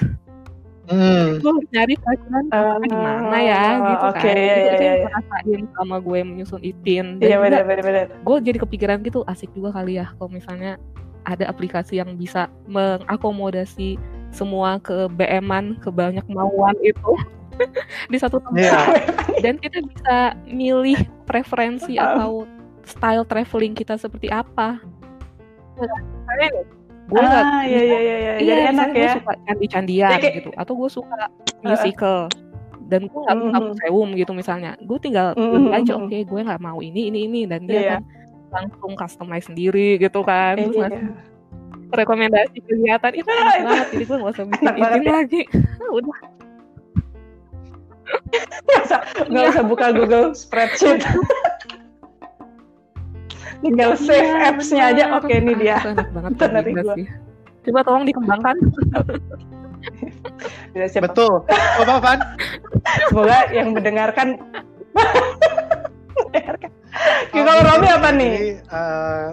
[0.88, 1.44] Hmm.
[1.44, 4.36] Gue nyari pelajaran uh, di mana ya gitu okay, kan.
[4.40, 5.04] Iya, itu iya, iya.
[5.04, 7.06] ngerasain sama gue menyusun itin.
[7.20, 8.06] Iya benar benar benar.
[8.24, 10.80] Gue jadi kepikiran gitu asik juga kali ya kalau misalnya
[11.28, 14.00] ada aplikasi yang bisa mengakomodasi
[14.32, 17.12] semua ke BM-an, ke banyak mauan itu
[18.12, 18.56] di satu tempat.
[18.58, 18.86] Yeah.
[19.42, 22.48] Dan kita bisa milih preferensi atau
[22.82, 24.80] style traveling kita seperti apa.
[27.08, 28.32] gue ah, iya, iya, iya, iya.
[28.36, 29.14] Jadi enak gue ya.
[29.16, 31.20] suka candi-candian kayak- gitu atau gue suka
[31.62, 32.20] musical
[32.84, 33.66] dan gue nggak suka Mhm.
[33.66, 36.02] museum gitu misalnya gue tinggal Mhm, pilih aja mhm.
[36.04, 37.92] oke gue nggak mau ini ini ini dan dia Iya.
[37.96, 38.02] kan
[38.58, 41.14] langsung customize sendiri gitu kan terus Iya.
[41.90, 45.12] rekomendasi kegiatan itu Ah, enak itu banget jadi gue nggak usah bikin enak izin ya.
[45.14, 45.42] lagi
[45.98, 46.18] udah
[48.64, 51.04] Nggak usah, nggak usah buka Google Spreadsheet.
[53.60, 55.04] Tinggal save Iya, apps-nya aja.
[55.14, 55.78] Oke, ini Ah, dia.
[55.84, 56.32] enak banget
[56.96, 57.08] sih
[57.68, 58.56] coba tolong dikembangkan
[60.72, 61.04] Udah siap.
[61.06, 61.44] Betul.
[61.48, 62.20] Apa Van?
[63.08, 64.40] Semoga yang mendengarkan.
[66.18, 66.72] mendengarkan.
[67.38, 67.64] Oke, Oh, kalau.
[67.70, 68.34] Romi apa nih?
[68.34, 69.28] Jadi, eh,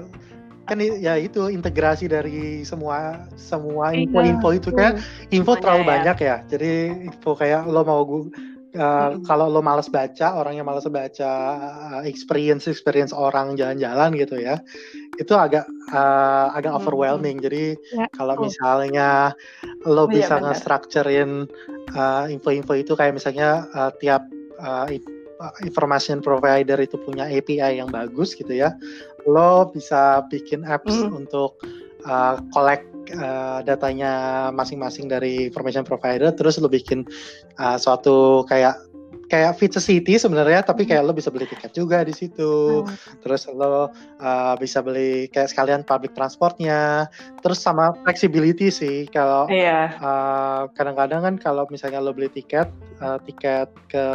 [0.64, 4.96] kan ya itu integrasi dari semua semua Iya, info-info itu kan
[5.28, 5.88] info terlalu ya.
[5.92, 6.36] banyak ya.
[6.48, 6.72] Jadi
[7.12, 12.64] info kayak lo mau uh, kalau lo malas baca, orang yang malas baca uh, experience
[12.64, 14.56] experience orang jalan-jalan gitu ya,
[15.20, 16.78] itu agak uh, agak Mm.
[16.80, 17.36] overwhelming.
[17.44, 19.36] Jadi Ya, kalau misalnya
[19.84, 20.44] lo Iya, bisa benar.
[20.48, 21.30] nge-structurein
[21.92, 24.24] uh, info-info itu kayak misalnya uh, tiap
[24.64, 24.88] uh,
[25.62, 28.72] information provider itu punya API yang bagus gitu ya,
[29.26, 31.24] lo bisa bikin apps Mm.
[31.24, 31.58] untuk
[32.06, 37.04] uh, collect uh, datanya masing-masing dari information provider, terus lo bikin
[37.58, 38.78] uh, suatu kayak
[39.32, 42.84] kayak feature city sebenarnya, tapi kayak lo bisa beli tiket juga di situ,
[43.24, 43.88] terus lo
[44.20, 47.08] uh, bisa beli kayak sekalian public transportnya,
[47.40, 49.96] terus sama flexibility sih kalau Iya.
[49.98, 52.68] uh, kadang-kadang kan kalau misalnya lo beli tiket,
[53.00, 54.06] uh, tiket ke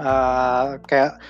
[0.00, 1.20] uh, kayak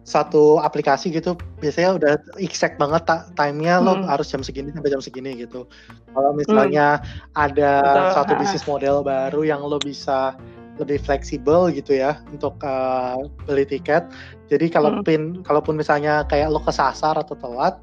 [0.00, 2.12] satu aplikasi gitu, biasanya udah
[2.42, 4.10] exact banget ta- time-nya lo Hmm.
[4.10, 5.70] harus jam segini sampai jam segini gitu.
[6.10, 6.98] Kalau misalnya
[7.38, 8.42] ada Betul, suatu ha-ha.
[8.42, 10.34] bisnis model baru yang lo bisa
[10.82, 14.08] lebih fleksibel gitu ya untuk uh, beli tiket.
[14.50, 15.04] Jadi kalau Hmm.
[15.06, 17.78] pin, kalaupun misalnya kayak lo kesasar atau telat,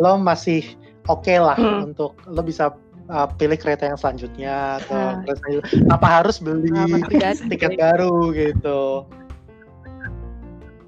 [0.00, 0.64] lo masih
[1.10, 1.92] oke lah Hmm.
[1.92, 2.72] untuk lo bisa
[3.10, 5.12] uh, pilih kereta yang selanjutnya atau Ah.
[5.26, 5.78] kereta selanjutnya.
[5.92, 6.70] Tanpa harus beli
[7.52, 9.04] tiket baru gitu.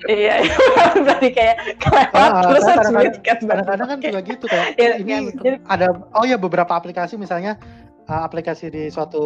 [0.07, 0.47] Iya,
[1.05, 3.39] berarti kayak kelewat Ah, terus harus beli tiket.
[3.43, 5.35] Kadang-kadang kan juga gitu kayak Iya, ini.
[5.35, 7.59] Jadi- ada oh ya beberapa aplikasi misalnya
[8.07, 9.23] uh, aplikasi di suatu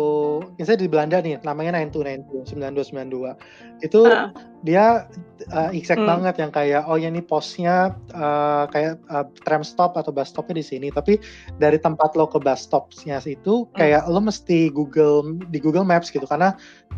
[0.57, 3.37] misalnya di Belanda nih namanya 9292 9292
[3.85, 4.33] itu Ah.
[4.63, 5.07] dia
[5.51, 6.11] uh, exact Hmm.
[6.11, 10.59] banget yang kayak oh ya ini posnya uh, kayak uh, tram stop atau bus stopnya
[10.59, 11.19] di sini tapi
[11.59, 13.77] dari tempat lo ke bus stopnya itu Hmm.
[13.77, 16.55] kayak lo mesti Google di Google Maps gitu karena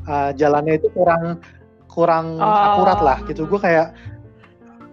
[0.06, 1.40] uh, jalannya itu kurang
[1.94, 2.42] kurang Oh.
[2.74, 3.94] akurat lah gitu gue kayak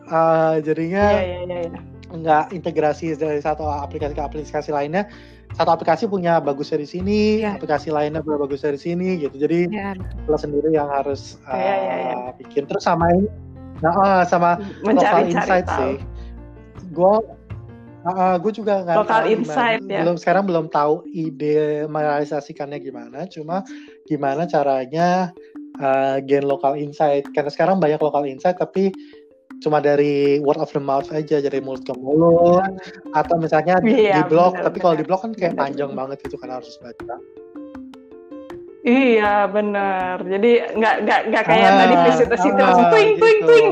[0.07, 1.59] uh, jadinya Iya, iya, iya.
[1.67, 1.79] iya.
[2.11, 5.07] nggak integrasi dari satu aplikasi ke aplikasi lainnya
[5.51, 7.55] satu aplikasi punya bagusnya di sini Iya.
[7.55, 9.91] aplikasi lainnya punya bagusnya di sini gitu jadi ya
[10.25, 12.15] lo sendiri yang harus uh, Iya, iya, iya.
[12.37, 13.25] bikin terus sama ini
[13.81, 15.77] nah oh, sama local Mencari-cari insight tahu.
[15.79, 15.95] sih
[16.91, 17.13] gue
[18.41, 19.99] gue juga nggak Local tahu gimana- insight, ya.
[20.01, 23.61] belum sekarang belum tahu ide merealisasikannya gimana cuma
[24.03, 25.29] gimana caranya
[25.81, 28.93] uh, gain local insight karena sekarang banyak local insight tapi
[29.59, 32.65] cuma dari word of the mouth aja dari mulut ke mulut
[33.11, 35.91] atau misalnya di- Iya, di blog benar, tapi kalau di blog kan kayak Benar, panjang
[35.91, 37.15] banget itu kan harus baca
[38.81, 40.25] Iya benar.
[40.25, 43.45] Jadi nggak nggak nggak kayak Ah, tadi visit a city ah, langsung twing twing gitu.
[43.45, 43.67] twing.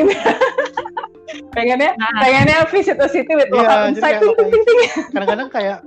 [1.57, 2.21] pengennya Nah.
[2.21, 4.89] pengennya visit a city with Iya, insight twing twing twing.
[5.09, 5.77] kadang-kadang kayak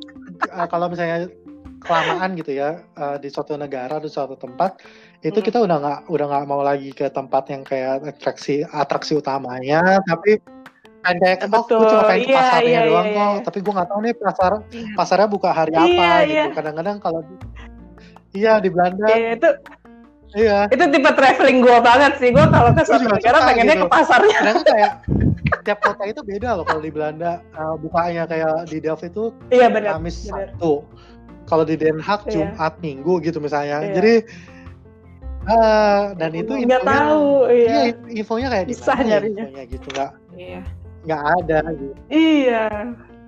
[0.51, 1.31] uh, kalau misalnya
[1.79, 4.83] kelamaan gitu ya uh, di suatu negara di suatu tempat
[5.23, 5.47] itu Hmm.
[5.47, 10.43] kita udah nggak udah nggak mau lagi ke tempat yang kayak atraksi atraksi utamanya tapi
[11.01, 13.43] kan kayak oh gue cuma pengen ke iya, pasarnya iya, doang iya, kok iya.
[13.43, 14.87] tapi gue nggak tahu nih pasar Iya.
[14.95, 16.23] pasarnya buka hari Iya, apa iya.
[16.23, 17.41] gitu kadang-kadang kalau di-
[18.33, 19.49] iya di Belanda Iya, itu
[20.33, 22.29] iya itu tipe traveling gue banget sih.
[22.31, 23.85] Gue kalau ke suatu negara pengennya gitu.
[23.85, 24.39] ke pasarnya.
[24.41, 24.93] kadang kayak
[25.67, 29.69] tiap kota itu beda loh kalau di Belanda uh, bukanya kayak di Delft itu Iya.
[29.69, 30.55] Kamis benar.
[30.57, 30.87] Sabtu.
[31.45, 32.25] Kalau di Den Haag.
[32.27, 33.83] Jumat Minggu gitu misalnya.
[33.83, 33.93] Iya.
[33.93, 34.15] Jadi
[35.49, 37.51] eh, dan itu nggak tahu.
[37.51, 37.95] iya Iya.
[38.23, 39.45] infonya kayak mana ya nyarinya.
[39.49, 40.61] infonya gitu nggak Iya.
[41.03, 41.95] nggak ada gitu.
[42.09, 42.67] Iya.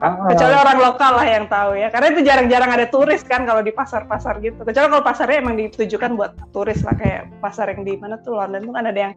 [0.05, 1.89] Kecuali orang lokal lah yang tahu ya.
[1.89, 4.61] Karena itu jarang-jarang ada turis kan kalau di pasar-pasar gitu.
[4.61, 8.69] Kecuali kalau pasarnya emang ditujukan buat turis lah kayak pasar yang di mana tuh London
[8.69, 9.15] tuh kan ada yang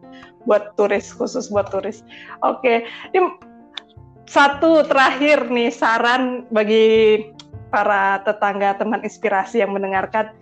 [0.48, 2.00] buat turis khusus buat turis.
[2.40, 3.20] Oke, ini
[4.24, 7.20] satu terakhir nih saran bagi
[7.68, 10.32] para tetangga teman inspirasi yang mendengarkan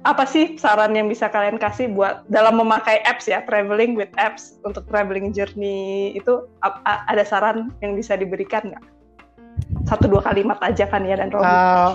[0.00, 4.56] apa sih saran yang bisa kalian kasih buat dalam memakai apps ya traveling with apps
[4.64, 6.48] untuk traveling journey itu
[6.88, 8.84] ada saran yang bisa diberikan nggak?
[9.84, 11.44] Satu dua kalimat aja Fania dan Robi.
[11.44, 11.92] Eh,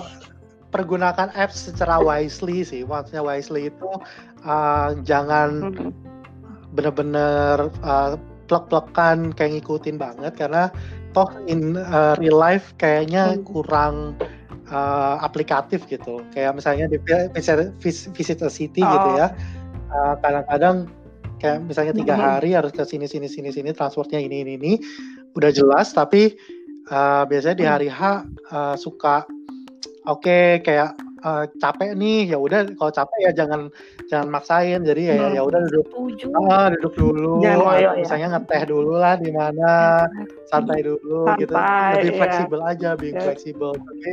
[0.70, 2.86] pergunakan apps secara wisely sih.
[2.86, 3.90] Maksudnya wisely itu
[4.46, 5.90] eh, jangan Mhm.
[6.76, 8.20] bener-bener uh,
[8.52, 10.68] plek-plekan kayak ngikutin banget karena
[11.16, 13.48] toh in uh, real life kayaknya Hmm.
[13.48, 13.96] kurang
[14.72, 16.22] uh, aplikatif gitu.
[16.32, 16.98] Kayak misalnya di
[17.34, 18.90] visit, visit a city oh.
[18.90, 19.28] gitu ya.
[19.90, 20.90] Uh, kadang-kadang
[21.40, 24.74] kayak misalnya tiga hari harus ke sini sini sini sini transportnya ini ini ini
[25.36, 26.34] udah jelas tapi
[26.90, 27.72] uh, biasanya di mm.
[27.72, 28.02] hari H
[28.50, 29.28] uh, suka
[30.08, 30.96] oke okay, kayak
[31.26, 33.68] uh, capek nih ya udah kalau capek ya jangan
[34.08, 35.86] jangan maksain jadi ya ya udah duduk
[36.50, 37.92] ah, duduk dulu jangan ya.
[37.98, 39.72] misalnya ngeteh dulu lah di mana
[40.48, 41.52] santai dulu gitu.
[41.52, 42.18] santai, gitu lebih ya.
[42.22, 43.26] fleksibel aja being yeah.
[43.26, 44.12] fleksibel oke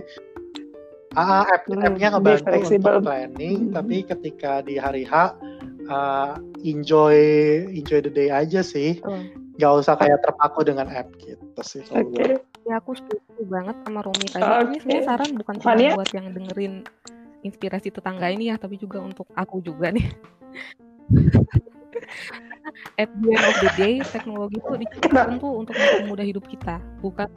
[1.18, 3.72] ah app hmm, appnya ngebantu untuk planning hmm.
[3.74, 5.36] tapi ketika di hari H
[5.92, 7.16] uh, enjoy
[7.72, 9.56] enjoy the day aja sih hmm.
[9.60, 12.40] nggak usah kayak terpaku dengan app gitu sih kalau okay.
[12.64, 14.62] ya aku setuju banget sama Romi tadi okay.
[14.64, 16.74] ini sebenarnya saran bukan cuma buat yang dengerin
[17.42, 20.06] inspirasi tetangga ini ya, tapi juga untuk aku juga nih.
[22.96, 27.28] At the end of the day, teknologi itu diciptakan tuh untuk mempermudah hidup kita, bukan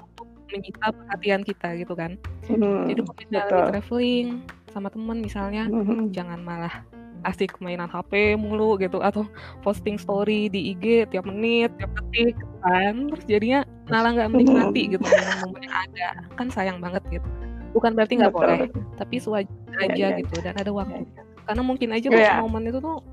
[0.51, 2.17] menyita perhatian kita gitu kan.
[2.45, 4.27] Hmm, Jadi kalau kita lagi traveling
[4.69, 6.11] sama temen misalnya, hmm.
[6.11, 6.83] jangan malah
[7.25, 9.25] asik mainan HP mulu gitu atau
[9.65, 12.93] posting story di IG tiap menit, tiap detik gitu kan.
[13.13, 16.09] Terus jadinya malah nggak menikmati gitu momen-momen yang ada.
[16.37, 17.29] Kan sayang banget gitu
[17.75, 21.03] bukan berarti nggak boleh tapi sewajarnya iya, aja ya, gitu dan ada waktu
[21.43, 22.39] karena mungkin aja ya.
[22.39, 23.03] momen itu tuh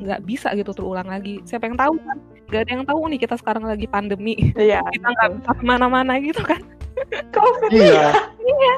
[0.00, 2.16] nggak bisa gitu terulang lagi siapa yang tahu kan
[2.50, 4.34] nggak ada yang tahu nih kita sekarang lagi pandemi.
[4.58, 6.58] Ya, kita nggak bisa ke mana-mana gitu kan.
[7.34, 7.70] Covid.
[7.70, 8.10] Iya.
[8.42, 8.74] Iya.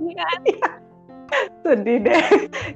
[0.00, 0.28] Iya.
[1.64, 2.24] Sedih deh.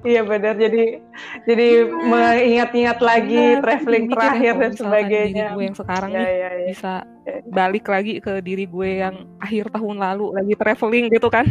[0.04, 1.00] Iya benar jadi
[1.48, 2.08] jadi ya.
[2.10, 6.66] mengingat-ingat lagi ya, traveling terakhir dan sebagainya diri gue yang sekarang ya, nih ya, ya.
[6.66, 6.92] bisa
[7.48, 11.46] balik lagi ke diri gue yang akhir tahun lalu lagi traveling gitu kan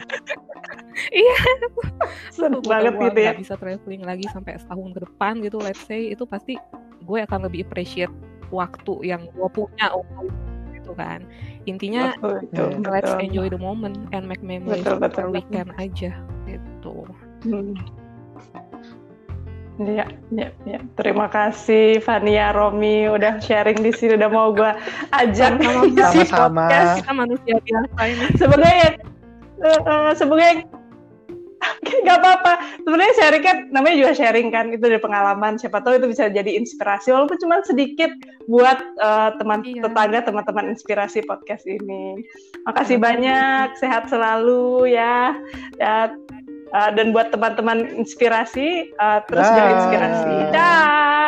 [1.24, 1.40] iya
[2.30, 6.24] seneng banget gitu ya bisa traveling lagi sampai setahun ke depan gitu let's say itu
[6.24, 6.56] pasti
[7.04, 8.12] gue akan lebih appreciate
[8.50, 10.34] waktu yang gue punya untuk
[10.90, 11.22] gitu kan
[11.70, 13.24] intinya betul, betul, let's betul.
[13.26, 16.10] enjoy the moment and make memories betul, betul, per weekend aja
[16.48, 16.94] gitu
[17.46, 17.74] hmm.
[19.80, 20.76] Ya, ya, ya.
[21.00, 24.68] Terima kasih Fania Romi udah sharing di sini, udah mau gue
[25.08, 26.68] ajak sama-sama.
[27.00, 28.26] Kita manusia biasa ini.
[28.36, 29.00] Sebenarnya,
[29.64, 30.66] uh, sebenarnya
[32.06, 32.52] Gak apa-apa.
[32.82, 35.60] Sebenarnya sharing kan namanya juga sharing kan itu dari pengalaman.
[35.60, 38.10] Siapa tahu itu bisa jadi inspirasi walaupun cuma sedikit
[38.48, 39.84] buat uh, teman iya.
[39.84, 42.24] tetangga teman-teman inspirasi podcast ini.
[42.64, 43.04] Makasih iya.
[43.04, 45.36] banyak, sehat selalu ya.
[45.76, 46.12] ya
[46.72, 50.34] uh, dan buat teman-teman inspirasi uh, terus jadi inspirasi.
[50.54, 51.19] Dah.